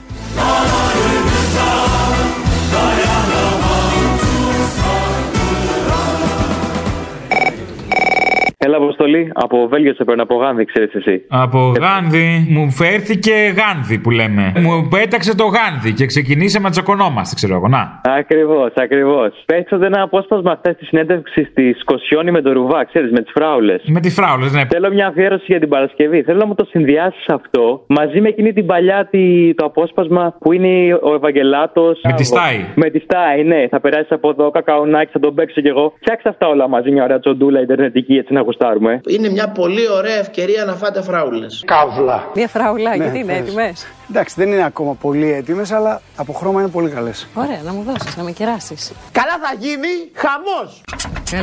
[8.98, 11.24] Αποστολή, από Βέλγιο σε παίρνω, από Γάνδη, ξέρεις εσύ.
[11.28, 14.52] Από Γάνδη μου φέρθηκε Γάνδη που λέμε.
[14.62, 17.68] Μου πέταξε το Γάνδη και ξεκινήσαμε να τσακωνόμαστε, ξέρω εγώ.
[17.68, 18.00] Να.
[18.18, 19.42] Ακριβώς, ακριβώς.
[19.46, 23.82] Πέσατε ένα απόσπασμα χθες τη συνέντευξη τη Κοσιόνη με το Ρουβά, ξέρεις, με τις φράουλες.
[23.86, 24.62] Με τις φράουλες, ναι.
[24.68, 26.22] Θέλω μια αφιέρωση για την Παρασκευή.
[26.22, 30.52] Θέλω να μου το συνδυάσεις αυτό μαζί με εκείνη την παλιά τη, το απόσπασμα που
[30.52, 32.00] είναι ο Ευαγγελάτος.
[32.02, 32.58] Με τη Στάι.
[32.74, 33.68] Με τη Στάι, ναι.
[33.70, 35.92] Θα περάσεις από εδώ, κακαουνάκι, θα τον παίξω κι εγώ.
[36.00, 38.85] Φτιάξτε αυτά όλα μαζί, μια ωραία τσοντούλα Ιντερνετική, έτσι να γουστάρουμε.
[39.08, 41.62] Είναι μια πολύ ωραία ευκαιρία να φάτε φράουλες.
[41.66, 42.30] Καύλα.
[42.34, 43.60] Μια φραουλάκι, Ναι, τι είναι ευχαριστώ.
[43.60, 47.26] έτοιμες; Εντάξει, δεν είναι ακόμα πολύ έτοιμες, αλλά από χρώμα είναι πολύ καλές.
[47.34, 48.92] Ωραία, να μου δώσεις, να με κεράσεις.
[49.12, 50.80] Καλά θα γίνει χαμός.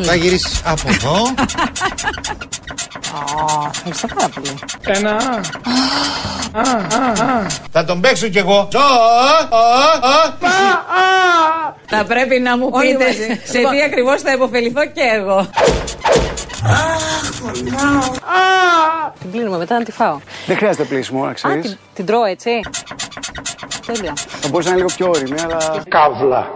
[0.08, 1.16] Θα γυρίσεις από εδώ.
[3.76, 4.50] Ευχαριστώ πάρα πολύ.
[4.88, 5.42] Ένα.
[7.72, 8.68] Θα τον παίξω κι εγώ.
[11.86, 13.42] Θα πρέπει να μου Όλοι πείτε μαζί.
[13.44, 13.72] σε Λοιπόν.
[13.74, 15.48] τι ακριβώς θα υποφεληθώ και εγώ.
[19.20, 20.20] Την πλύνουμε μετά να τη φάω.
[20.48, 21.66] Δεν χρειάζεται πλήσιμο, να Α, ξέρεις.
[21.70, 22.60] την, την τρώω έτσι.
[23.86, 24.14] Τέλεια.
[24.16, 25.84] Θα μπορούσε να είναι λίγο πιο όρημη, αλλά.
[25.90, 26.48] Καύλα.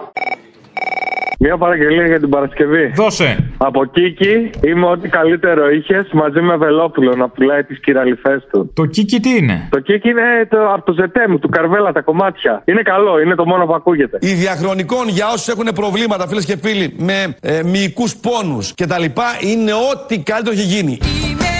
[1.40, 2.92] Μια παραγγελία για την Παρασκευή.
[2.96, 3.52] Δώσε.
[3.58, 8.72] Από Κίκη είμαι ό,τι καλύτερο είχες μαζί με Βελόπουλο να πουλάει τις κυραλιφές του.
[8.74, 12.02] Το Κίκη τι είναι; Το Κίκη είναι το, από το ζετέ μου, του Καρβέλα τα
[12.02, 12.62] κομμάτια.
[12.66, 14.18] Είναι καλό, είναι το μόνο που ακούγεται.
[14.22, 19.04] Η διαχρονικών για όσους έχουν προβλήματα, φίλες και φίλοι, με ε, μυϊκούς πόνους κτλ.
[19.40, 20.92] είναι ό,τι καλύτερο έχει γίνει.
[20.92, 21.52] Είμαι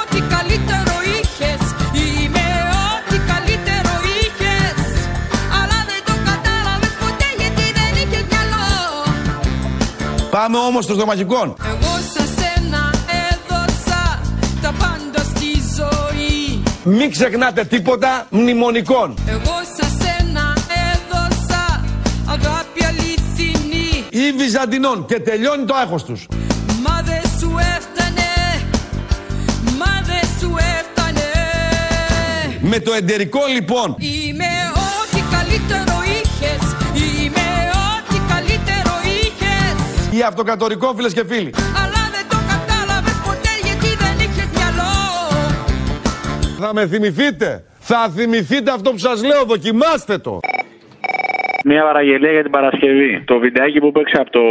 [0.00, 0.93] ό,τι καλύτερο
[10.44, 11.56] Πάμε όμως στο στομαχικών.
[11.66, 12.90] Εγώ σε σένα
[13.30, 14.20] έδωσα
[14.62, 19.14] τα πάντα στη ζωή Μην ξεχνάτε τίποτα μνημονικών.
[19.28, 20.56] Εγώ σε σένα
[20.92, 21.84] έδωσα
[22.26, 26.26] αγάπη αληθινή Ή Βυζαντινών και τελειώνει το άγχος τους.
[26.86, 28.30] Μα δεν σου έφτανε
[29.78, 31.30] Μα δεν σου έφτανε
[32.60, 36.83] Με το εντερικό λοιπόν Είμαι ό,τι καλύτερο είχες
[40.16, 41.54] ή αυτοκατορικό φίλες και φίλοι.
[41.76, 44.92] Αλλά δεν το κατάλαβες ποτέ γιατί δεν είχες μυαλό
[46.58, 47.64] Θα με θυμηθείτε.
[47.78, 49.44] Θα θυμηθείτε αυτό που σας λέω.
[49.44, 50.40] Δοκιμάστε το.
[51.66, 53.22] Μια παραγγελία για την Παρασκευή.
[53.24, 54.44] Το βιντεάκι που παίξε από το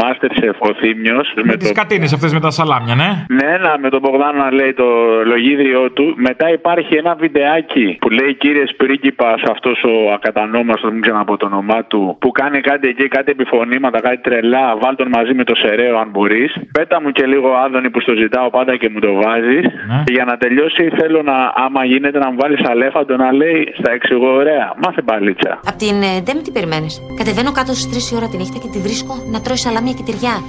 [0.00, 1.32] Masterchef ο Θήμιος.
[1.44, 4.72] Με τις κατίνες αυτές με τα σαλάμια, ναι; Ναι, ένα με τον Μπογδάνο να λέει
[4.72, 4.88] το
[5.24, 6.14] λογίδριό του.
[6.16, 11.84] Μετά υπάρχει ένα βιντεάκι που λέει κύριες πρίγκιπας αυτός ο ακατανόμαστος, μην ξαναπώ το όνομά
[11.84, 14.76] του, που κάνει κάτι εκεί, κάτι επιφωνήματα, κάτι τρελά.
[14.82, 16.52] Βάλ τον μαζί με το σεραίο αν μπορείς.
[16.72, 19.64] Πέτα μου και λίγο άδωνη που στο ζητάω πάντα και μου το βάζεις.
[20.04, 23.90] Και για να τελειώσει θέλω να, άμα γίνεται, να μου βάλεις αλέφαντο να λέει στα
[23.92, 24.74] εξηγώ ωραία.
[24.84, 25.60] Μάθε παλίτσα.
[25.66, 27.02] Απ' την ε, Ντέμ τι περιμένεις.
[27.14, 30.02] Κατεβαίνω κάτω στις 3 η ώρα τη νύχτα και τη βρίσκω να τρώει σαλάμια και
[30.02, 30.42] τυριά.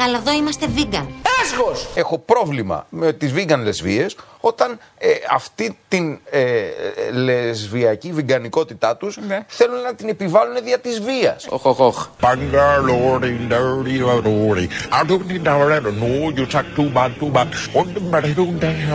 [0.00, 1.06] Αλλά εδώ είμαστε vegan.
[1.42, 1.88] Έσχος!
[1.94, 6.66] Έχω πρόβλημα με τις vegan λεσβείες όταν ε, αυτή την ε, ε,
[7.12, 11.46] λεσβιακή βιγκανικότητά τους θέλουν να την επιβάλλουν δια της βίας.
[11.48, 12.08] Οχ, οχ, οχ.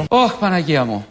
[0.09, 1.05] Ωχ, Παναγία μου.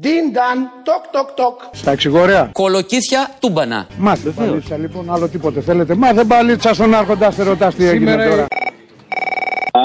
[0.00, 1.56] Ντίνταν, τοκ τοκ τοκ.
[1.72, 2.50] Στα εξηγόρια.
[2.52, 3.86] Κολοκύθια τούμπανα.
[3.98, 5.94] Μα δεν παλίτσα λοιπόν, άλλο τίποτε θέλετε.
[5.94, 8.46] Μα δεν παλίτσα στον άρχοντα, θε ρωτάς τι έγινε Σήμερα τώρα.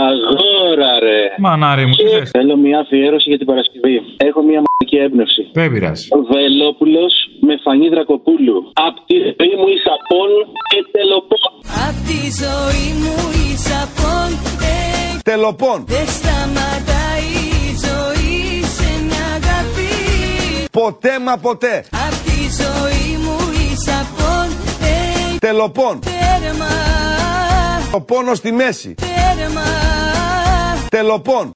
[0.10, 1.20] Αγόρα ρε.
[1.38, 2.30] Μανάρι μου, τι θες.
[2.30, 3.96] Θέλω μια αφιέρωση για την Παρασκευή.
[4.18, 5.42] Έχω μια μαγική έμπνευση.
[5.54, 6.08] Δεν πειράζει.
[6.32, 7.14] Βελόπουλος
[7.48, 8.58] με φανή Δρακοπούλου.
[8.88, 10.30] Απ' τη ζωή μου η Σαπών
[10.72, 11.50] και τελοπών.
[11.88, 14.30] Απ' τη ζωή μου η σαπών
[14.72, 15.78] ε, Τελοπών.
[15.88, 17.61] Δεν σταματάει
[20.72, 21.86] Ποτέ μα ποτέ.
[21.92, 24.52] Απ' τη ζωή μου η σαπών
[24.82, 26.00] ε, Τελοπών.
[26.00, 26.68] Τέρμα,
[27.92, 28.96] Το πόνο στη μέση.
[28.96, 29.62] τέρμα
[30.90, 31.52] Τελοπών.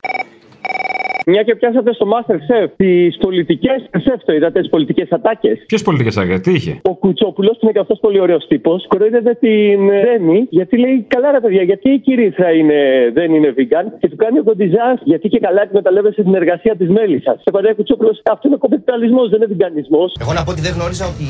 [1.27, 3.79] Μια και πιάσατε στο Masterchef τις πολιτικές.
[4.05, 5.63] Chef το είδατε, τις πολιτικές ατάκες.
[5.67, 9.33] Ποιες πολιτικές άκρε, τι είχε; Ο Κουτσόπουλος, που είναι και αυτός πολύ ωραίος τύπος, κοροϊδεύε
[9.33, 12.79] την Ρέμι γιατί λέει: Καλά, ρε παιδιά, γιατί η κυρία είναι,
[13.13, 16.89] δεν είναι vegan και του κάνει ο κοντιζάς γιατί και καλά εκμεταλλεύεσαι την εργασία της
[16.89, 17.35] μέλισσας.
[17.43, 20.15] Και απαντάει ο Κουτσόπουλος: Αυτό είναι κοπιταλισμός, δεν είναι βιγκανισμός.
[20.21, 21.27] Εγώ να πω ότι δεν γνώριζα ότι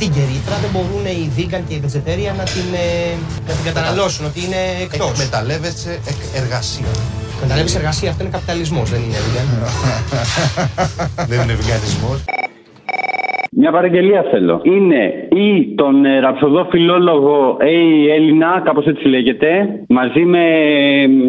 [0.00, 2.88] την κερίθρα δεν μπορούν οι vegan και οι vegetarian να την, ε,
[3.48, 5.10] να την καταναλώσουν, ότι είναι εκτός.
[5.16, 5.92] Εκμεταλλεύεσαι
[6.42, 6.90] εργασία.
[7.34, 9.29] Εκμεταλλεύει εργασία, αυτό είναι καπιταλισμός, δεν είναι vegan.
[11.30, 12.24] Δεν είναι βιγκανισμός.
[13.52, 14.60] Μια παραγγελία θέλω.
[14.62, 19.48] Είναι ή τον ε, ραψοδό φιλόλογο Έι Έλληνα, κάπως έτσι λέγεται,
[19.88, 20.44] μαζί με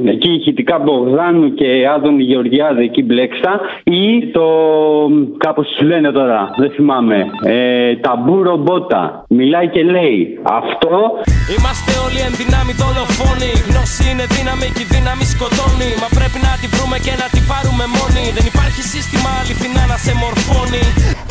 [0.05, 4.45] ε, εκεί ηχητικά Μπογδάνου και Άδων Γεωργιάδη εκεί μπλέξα, ή το.
[5.37, 7.25] κάπως του λένε τώρα, δεν θυμάμαι.
[7.45, 9.25] Ε, ταμπού ρομπότα.
[9.29, 10.39] Μιλάει και λέει.
[10.43, 11.11] Αυτό
[11.57, 13.70] Είμαστε όλοι εν δυνάμει δολοφόνοι.
[13.91, 15.89] Γνώση είναι δύναμη και η δύναμη σκοτώνει.
[16.03, 18.23] Μα πρέπει να τη βρούμε και να την πάρουμε μόνοι.
[18.37, 20.83] Δεν υπάρχει σύστημα αληθινά να σε μορφώνει.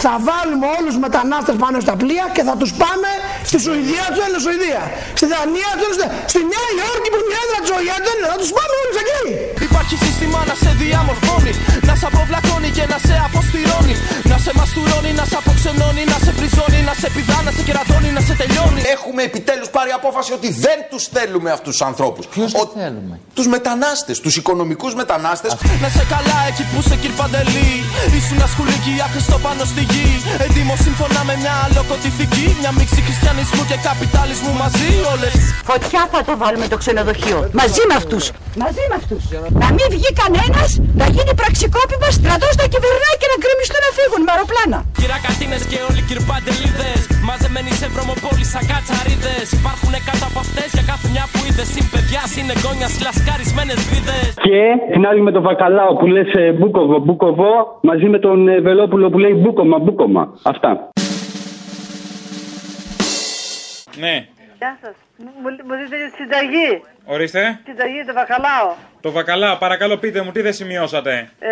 [0.05, 3.11] Θα βάλουμε όλους τους μετανάστες πάνω στα πλοία και θα τους πάμε
[3.49, 4.83] στη Σουηδία, του λένε Σουηδία.
[5.19, 8.27] Στη Δανία, του λένε Στη Νέα Υόρκη που είναι η έδρα της ΟΗΕ, του λένε,
[8.33, 9.23] θα τους πάμε όλους εκεί.
[9.69, 11.53] Υπάρχει σύστημα να σε διαμορφώνει.
[11.89, 13.95] Να σε αποβλακώνει και να σε αποστηρώνει.
[14.31, 18.09] Να σε μαστουρώνει, να σε αποξενώνει, να σε πριζώνει, να σε πηδά, να σε κερατώνει,
[18.17, 18.81] να σε τελειώνει.
[18.95, 22.25] Έχουμε επιτέλους πάρει απόφαση ότι δεν τους θέλουμε αυτούς τους ανθρώπους.
[22.53, 25.51] Ποιου θέλουμε; Τους μετανάστες, τους οικονομικούς μετανάστες.
[25.84, 27.72] Να σε καλά εκεί που σε κυρπαντελεί.
[28.18, 30.09] Ήσουν ασκουλική, άχρηστο πάνω στη γη.
[30.44, 32.46] Έντιμο σύμφωνα με μια αλοκοτηθική.
[32.61, 35.34] Μια μίξη χριστιανισμού και καπιταλισμού μαζί όλες.
[35.70, 37.38] Φωτιά θα το βάλουμε το ξενοδοχείο.
[37.61, 38.24] Μαζί με αυτούς.
[38.62, 39.22] Μαζί με αυτούς.
[39.62, 40.70] Να μην βγει κανένας,
[41.01, 44.78] να γίνει πραξικόπημα, στρατός να κυβερνάει και να γκρεμιστούν να φύγουν με αεροπλάνα.
[45.01, 46.92] Κυρακατίνες και όλοι κυρπαντελίδε.
[47.28, 49.46] Μαζεμένοι σε βρωμοπόλη σαν κατσαρίδες.
[49.59, 51.64] Υπάρχουν κάτω από αυτές για κάθε μια που είδε.
[52.34, 54.18] Συν παιδιά, συν εγγόνια, λασκαρισμένε βρίδε.
[54.43, 56.28] Και την άλλη με τον Βακαλάο που λες
[56.59, 60.38] Μπούκοβο, Μπούκοβο, μαζί με τον ε, Βελόπουλο που λέει Μπούκομα, Μπούκομα.
[60.43, 60.88] Αυτά.
[63.97, 64.26] Ναι,
[64.59, 64.95] Γεια σας.
[65.16, 65.30] Μου,
[65.66, 67.61] μου δείτε τη συνταγή; ορίστε.
[67.66, 68.68] Συνταγή, το βακαλάο.
[69.01, 71.49] Το βακαλά, παρακαλώ πείτε μου, τι δεν σημειώσατε; Ε,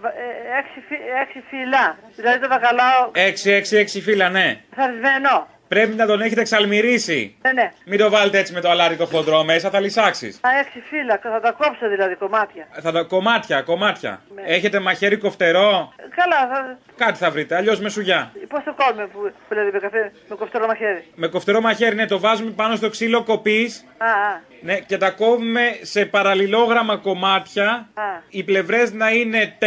[0.00, 1.96] βα- ε, έξι, φυ- έξι φύλλα.
[2.16, 4.56] Δηλαδή το βακαλάο 6-6-6 φύλλα, ναι.
[4.76, 5.46] θαρισμένο.
[5.68, 7.36] Πρέπει να τον έχετε εξαλμυρίσει.
[7.42, 7.72] Ναι, ναι.
[7.84, 10.36] Μην το βάλετε έτσι με το αλάτι το χοντρό μέσα, θα λυσάξεις.
[10.42, 11.18] Α, έξι φύλλα.
[11.22, 12.66] Θα τα κόψω δηλαδή κομμάτια.
[12.82, 13.02] Θα τα...
[13.02, 14.20] Κομμάτια, κομμάτια.
[14.34, 14.42] Ναι.
[14.46, 16.78] Έχετε μαχαίρι κοφτερό; Ε, Καλά, θα...
[16.96, 18.32] Κάτι θα βρείτε, αλλιώς με σουγιά.
[18.48, 22.06] πώς το κόβουμε που, που δηλαδή με, καφέ, με κοφτερό μαχαίρι; Με κοφτερό μαχαίρι, ναι,
[22.06, 23.84] το βάζουμε πάνω στο ξύλο κοπής.
[23.98, 27.88] Α, α, Ναι, και τα κόβουμε σε παραλληλόγραμμα κομμάτια.
[27.94, 29.64] α, Οι πλευρές να είναι 4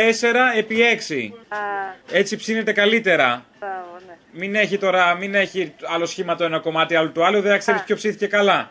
[0.58, 1.34] επί 6.
[1.48, 1.58] α,
[2.12, 3.46] Έτσι ψήνεται καλύτερα.
[3.60, 4.09] μπράβο, ναι.
[4.32, 7.58] Μην έχει τώρα, μην έχει άλλο σχήμα το ένα κομμάτι, άλλο το άλλο, δεν θα
[7.58, 8.54] ξέρεις ποιο ψήθηκε καλά.
[8.54, 8.66] Α,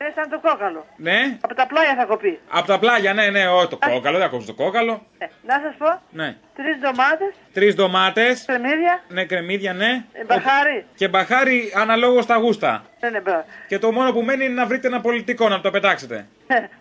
[0.00, 0.86] είναι σαν το κόκαλο.
[0.96, 2.38] Ναι, Από τα πλάγια θα κοπεί.
[2.50, 5.02] από τα πλάγια, ναι, ναι, όχι το κόκαλο, δεν θα κόψει το κόκαλο.
[5.18, 6.36] Ε, να σας πω, Ναι.
[6.56, 10.04] τρεις ντομάτες, Τρεις ντομάτες, κρεμμύδια, ναι, κρεμμύδια, ναι.
[10.12, 10.84] ε, μπαχάρι.
[10.94, 12.84] Και μπαχάρι αναλόγως στα γούστα.
[13.00, 13.44] Ναι, ναι, μπράβο.
[13.68, 16.26] Και το μόνο που μένει είναι να βρείτε ένα πολιτικό να το πετάξετε.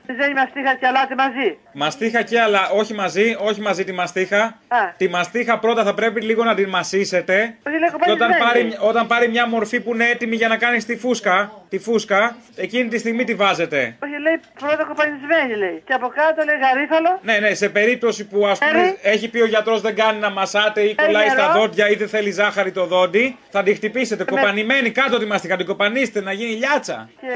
[0.05, 1.57] Δεν μαστίχα και αλάτι μαζί.
[1.74, 4.41] Μαστίχα και άλλα, όχι μαζί, όχι μαζί τη μαστίχα.
[4.43, 4.78] Α.
[4.97, 7.55] Τη μαστίχα πρώτα θα πρέπει λίγο να την μασίσετε.
[7.68, 8.70] Όχι, λέει Και όταν κοπανισμένη.
[8.74, 12.36] πάρει, όταν πάρει μια μορφή που είναι έτοιμη για να κάνει τη φούσκα, τη φούσκα,
[12.55, 13.95] εκείνη τη στιγμή τη βάζετε.
[14.03, 15.82] Όχι, λέει πρώτα κοπανισμένη, λέει.
[15.86, 17.20] Και από κάτω λέει γαρίφαλο.
[17.24, 18.97] Ναι, ναι, σε περίπτωση που ας πούμε Έρη.
[19.01, 21.59] έχει πει ο γιατρός δεν κάνει να μασάτε ή Έρη κολλάει στα νερό.
[21.59, 24.24] δόντια ή δεν θέλει ζάχαρη το δόντι, θα τη χτυπήσετε.
[24.30, 25.65] Με- Κοπανημένη κάτω τη μαστίχα, την
[26.08, 27.10] κοπανίστε να γίνει λιάτσα.
[27.22, 27.36] Και.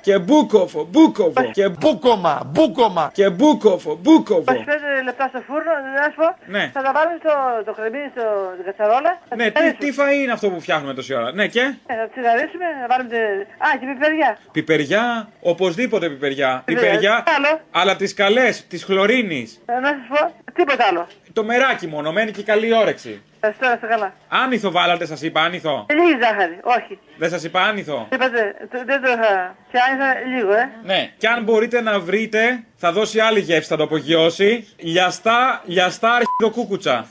[0.00, 1.42] Και μπούκοφο, μπούκοφο.
[1.52, 3.10] Και μπούκομα, μπούκομα.
[3.14, 4.44] Και μπούκοφο, μπούκοφο.
[4.52, 6.28] 25 λεπτά στο φούρνο, να σου πω.
[6.46, 6.70] Ναι.
[6.74, 7.32] Θα τα βάλουμε στο
[7.64, 8.24] το κρεμμύδι στο
[8.56, 9.12] την κατσαρόλα.
[9.28, 9.90] Θα Ναι, τις, τσιγαρίσουμε.
[9.90, 11.32] τι φαΐ είναι αυτό που φτιάχνουμε τόση ώρα.
[11.32, 13.08] Ναι, και; Ε, θα τσιγαρίσουμε, θα βάλουμε.
[13.14, 14.30] τε- Α, και πιπεριά.
[14.52, 16.62] πιπεριά, οπωσδήποτε πιπεριά.
[16.64, 16.88] Πιπεριά.
[16.90, 17.60] Πιπεριά, Άλλο.
[17.70, 19.42] αλλά τις καλές, τη χλωρίνη.
[19.66, 21.06] Ε, να σας πω, τίποτα άλλο.
[21.32, 23.22] Το μεράκι μόνο, μένει και καλή όρεξη.
[23.44, 24.12] Ευχαριστώ, να είστε καλά.
[24.28, 25.86] Άνηθο βάλατε, σας είπα, άνηθο.
[25.88, 26.98] Ε, Λίγη ζάχαρη, όχι.
[27.18, 28.08] Δεν σας είπα άνηθο.
[28.12, 29.54] Είπατε, το- δεν το είχα.
[29.72, 30.70] Και άνοιξα λίγο, ε.
[30.84, 34.68] Ναι, και αν μπορείτε να βρείτε, θα δώσει άλλη γεύση, θα το απογειώσει.
[34.76, 37.06] Λιαστά, λιαστά αρχιδοκούκουτσα.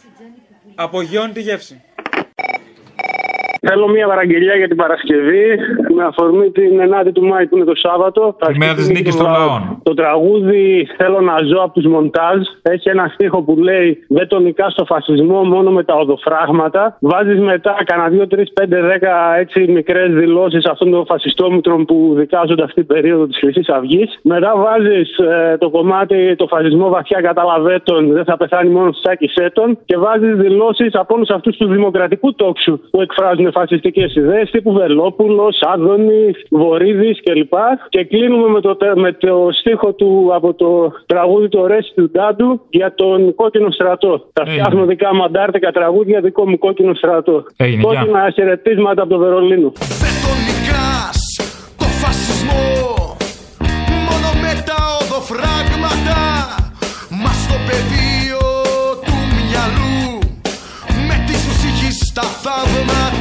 [0.76, 1.82] Απογειώνει τη γεύση.
[3.68, 5.48] Θέλω μια παραγγελία για την Παρασκευή
[5.96, 8.36] με αφορμή την 9η του Μάη που είναι το Σάββατο.
[8.48, 9.80] Τη μέρα της νίκης των λαών.
[9.84, 14.44] Το τραγούδι Θέλω να ζω από τους Μοντάζ έχει ένα στίχο που λέει Δεν τον
[14.44, 16.98] νικά στο φασισμό μόνο με τα οδοφράγματα.
[17.00, 22.64] Βάζεις μετά κανένα 2, 3, 5, 10 έτσι μικρές δηλώσεις αυτών των φασιστόμητρων που δικάζονται
[22.64, 24.20] αυτή την περίοδο της Χρυσής Αυγής.
[24.22, 25.20] Μετά βάζεις
[25.58, 30.36] το κομμάτι Το φασισμό βαθιά καταλαβέτων δεν θα πεθάνει μόνος του Τσάκη Σέτων και βάζεις
[30.36, 37.20] δηλώσεις από όλους αυτούς τους δημοκρατικούς τόξους που εκφράζουν φασιστικέ ιδέε τύπου Βελόπουλος, Άδωνης, Βορύδης
[37.24, 37.54] κλπ.
[37.90, 42.10] Και κλείνουμε με το, τε- με το στίχο του από το τραγούδι του Ρέσι του
[42.12, 44.26] Ντάντου για τον κόκκινο στρατό.
[44.34, 47.44] Θα φτιάχνω δικά μου αντάρτικα τραγούδια δικό μου κόκκινο στρατό.
[47.58, 48.00] Έγινε, γεια.
[48.00, 49.72] Κόκκινα χαιρετίσματα από το Βερολίνο.
[50.48, 51.20] νικάς
[51.78, 52.64] το φασισμό
[54.08, 56.20] Μόνο με τα οδοφράγματα
[57.24, 58.44] Μα στο πεδίο
[59.06, 60.00] του μυαλού
[61.08, 63.21] Με τις τους είχεις τα θαύματα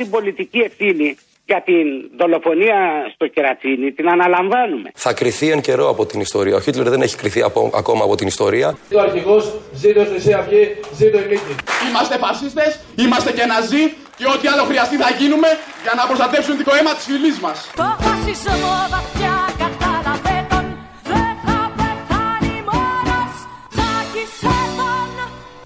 [0.00, 1.08] την πολιτική ευθύνη
[1.50, 1.86] για την
[2.20, 2.78] δολοφονία
[3.14, 4.88] στο Κερατσίνι την αναλαμβάνουμε.
[5.06, 6.54] Θα κρυθεί εν καιρό από την ιστορία.
[6.56, 8.68] Ο Χίτλερ δεν έχει κρυθεί από- ακόμα από την ιστορία.
[8.96, 9.42] Ο αρχηγός,
[9.72, 10.62] ζήτω Χρυσή Αυγή,
[10.98, 11.54] ζήτω η νίκη.
[11.88, 12.70] Είμαστε φασίστες,
[13.04, 13.82] είμαστε και ναζί
[14.18, 15.48] και ό,τι άλλο χρειαστεί θα γίνουμε
[15.84, 17.58] για να προστατεύσουν το αίμα της φυλής μας.
[17.80, 20.64] Το φασισμό βαθιά κατάλαβε τον
[21.12, 23.32] Δεν θα πεθάνει μόνος
[23.74, 25.08] Τσάκισε τον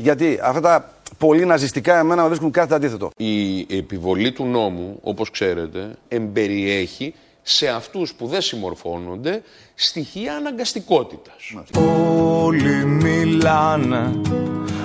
[0.07, 0.75] Γιατί αυτά τα
[1.19, 3.11] πολύ ναζιστικά εμένα με βρίσκουν κάτι αντίθετο.
[3.17, 9.43] Η επιβολή του νόμου, όπως ξέρετε, εμπεριέχει σε αυτούς που δεν συμμορφώνονται
[9.75, 11.55] στοιχεία αναγκαστικότητας.
[12.43, 14.21] Όλοι μιλάνε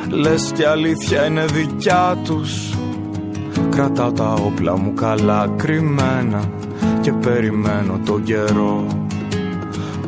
[0.10, 2.74] Λες κι αλήθεια είναι δικιά τους
[3.70, 6.52] Κρατάω τα όπλα μου καλά κρυμμένα
[7.02, 9.08] Και περιμένω τον καιρό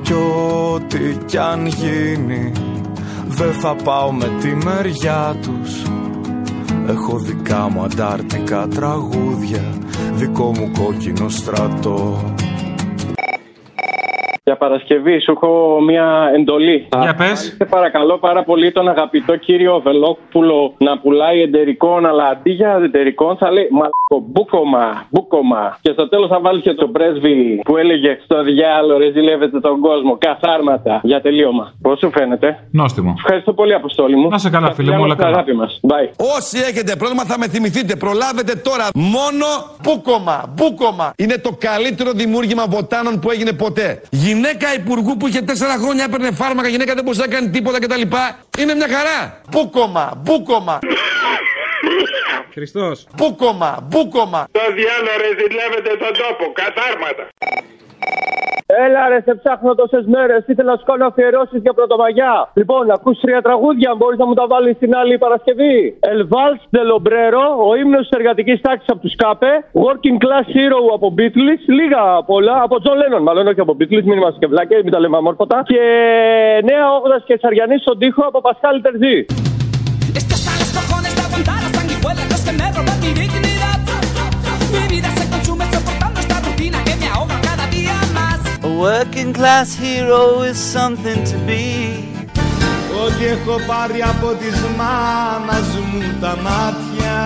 [0.01, 2.51] Κι ό,τι κι αν γίνει
[3.27, 5.81] Δεν θα πάω με τη μεριά τους
[6.87, 9.61] Έχω δικά μου αντάρτικα τραγούδια
[10.13, 12.33] Δικό μου κόκκινο στρατό
[14.51, 16.87] Για Παρασκευή σου έχω μια εντολή.
[17.01, 17.55] Για πες.
[17.57, 23.37] Σε παρακαλώ πάρα πολύ τον αγαπητό κύριο Βελόπουλο να πουλάει εντερικών, αλλά αντί για εντερικών
[23.37, 25.77] θα λέει μαλακό, μπούκομα, μπούκομα.
[25.81, 29.79] Και στο τέλος θα βάλει και τον πρέσβη που έλεγε στο διάλογο ρε ζηλεύετε τον
[29.79, 30.99] κόσμο, καθάρματα.
[31.03, 31.73] Για τελείωμα.
[31.81, 33.13] Πώς σου φαίνεται; Νόστιμο.
[33.17, 34.27] Ευχαριστώ πολύ, Αποστόλη μου.
[34.29, 35.35] Να σε καλά, Τα φίλε μου, φιλιά όλα μας, καλά.
[35.35, 35.79] Αγάπη μας.
[35.87, 36.09] Bye.
[36.37, 37.95] Όσοι έχετε πρόβλημα θα με θυμηθείτε.
[37.95, 38.87] Προλάβετε τώρα.
[38.95, 39.45] Μόνο
[39.83, 40.53] μπούκομα.
[40.55, 41.13] Μπούκομα.
[41.15, 44.01] Είναι το καλύτερο δημιούργημα βοτάνων που έγινε ποτέ.
[44.41, 48.01] Γυναίκα υπουργού που είχε τέσσερα χρόνια έπαιρνε φάρμακα, γυναίκα δεν μπορούσε να κάνει τίποτα κτλ.
[48.59, 49.41] Είναι μια χαρά.
[49.51, 50.13] Μπούκομα.
[50.17, 50.79] Μπούκομα.
[52.53, 53.07] Χριστός.
[53.15, 53.79] Μπούκομα.
[53.87, 54.47] Μπούκομα.
[54.51, 57.23] Το διάλογο ρε ζηλεύετε τον τόπο, καθάρματα.
[58.85, 60.43] Έλα ρε, σε ψάχνω τόσες μέρες.
[60.47, 62.49] Ήθελα να σου κάνω αφιερώσεις για πρωτομαγιά.
[62.53, 63.89] Λοιπόν, ακούς τρία τραγούδια.
[63.97, 65.99] Μπορείς να μου τα βάλεις την άλλη Παρασκευή.
[66.11, 69.51] El Vals de Lombrero, ο ύμνος της εργατικής τάξης από τους Κάπε.
[69.85, 71.61] Working Class Hero από Beatles.
[71.79, 72.61] Λίγα πολλά.
[72.61, 74.03] Από John Lennon, μάλλον όχι από Beatles.
[74.09, 75.63] Μην είμαστε και βλάκες, μην τα λέμε αμόρφωτα.
[75.65, 75.81] Και
[76.69, 79.25] Νέα Όγδα και Σαριανής στον τοίχο από Πασχάλη Τερζή.
[88.81, 91.65] Working class hero is something to be.
[93.05, 97.19] Ό,τι έχω πάρει από της μάνας μου τα μάτια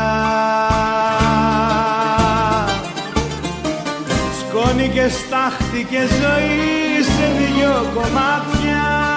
[4.39, 9.14] Σκόνη και στάχτη και ζωή σε δυο κομμάτια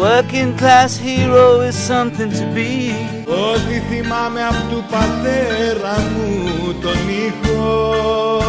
[0.00, 2.94] working class hero is something to be.
[3.26, 8.42] Ό,τι θυμάμαι απ' του πατέρα μου τον ήχο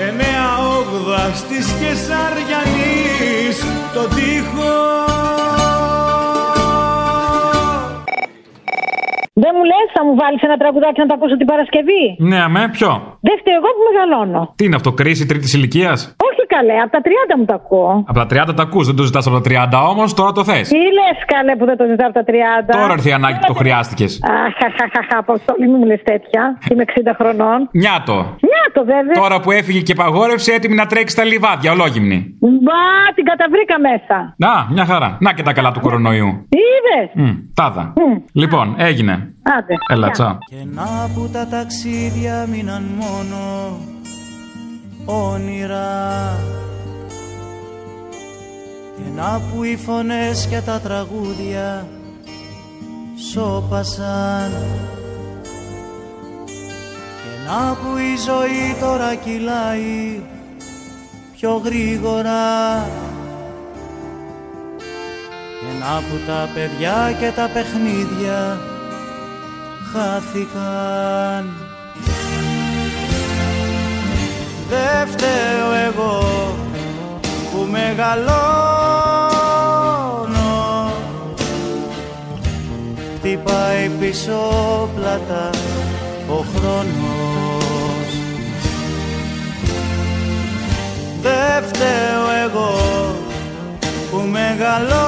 [0.00, 3.58] Εννέα όγδα της Κεσαριανής
[3.94, 5.37] το τείχος
[9.48, 12.62] Δεν μου λες, θα μου βάλεις ένα τραγουδάκι να το ακούσω την Παρασκευή; Ναι, αμέ,
[12.76, 12.90] ποιο;
[13.26, 14.40] Δεν φταίω εγώ που μεγαλώνω.
[14.58, 17.92] Τι είναι αυτό, κρίση τρίτης ηλικίας; Όχι καλέ, από τα 30 μου τα ακούω.
[18.10, 20.66] Από τα 30 τα ακούς, δεν το ζητάς από τα 30 όμως, τώρα το θες.
[20.74, 22.72] Τι λες καλέ που δεν το ζητάω από τα 30.
[22.80, 24.10] Τώρα ήρθε η ανάγκη που το χρειάστηκες.
[24.46, 26.42] Αχ, αχ, αχ, αχ, Αποστόλη, μην μου λες τέτοια.
[26.70, 27.58] Είμαι 60 χρονών.
[27.82, 28.16] Νιάτο.
[28.78, 29.22] Νιάτο βέβαια.
[29.22, 32.36] Τώρα που έφυγε και παγόρευσε, έτοιμη να τρέξει στα λιβάδια, ολόγυμνη.
[32.40, 34.34] Μπα, την καταβρήκα μέσα.
[34.36, 35.16] Να, μια χαρά.
[35.20, 36.48] Να και τα καλά του κορονοϊού.
[36.48, 37.92] Είδες; Μμ, τάδα.
[38.32, 39.12] Λοιπόν, έγινε.
[39.42, 39.74] Άντε.
[39.88, 40.10] Έλα, γεια.
[40.10, 40.38] τσά.
[40.50, 43.38] Και να που τα ταξίδια μείναν μόνο
[45.04, 45.88] όνειρα
[48.96, 51.86] Και να που οι φωνές και τα τραγούδια
[53.32, 54.50] σώπασαν
[57.48, 60.20] Και να που η ζωή τώρα κυλάει
[61.36, 62.86] πιο γρήγορα.
[65.60, 68.60] Και να που τα παιδιά και τα παιχνίδια
[69.92, 71.52] χάθηκαν.
[74.68, 76.16] Δε φταίω εγώ
[77.52, 78.18] που μεγαλώνω.
[83.16, 84.38] Χτυπάει πίσω
[84.94, 85.50] πλάτα
[86.28, 87.07] ο χρόνος
[91.22, 92.70] Δε φταίω εγώ
[94.10, 94.98] που μεγαλώνω.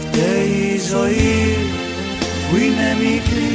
[0.00, 1.56] Φταίει η ζωή
[2.50, 3.50] που είναι μικρή.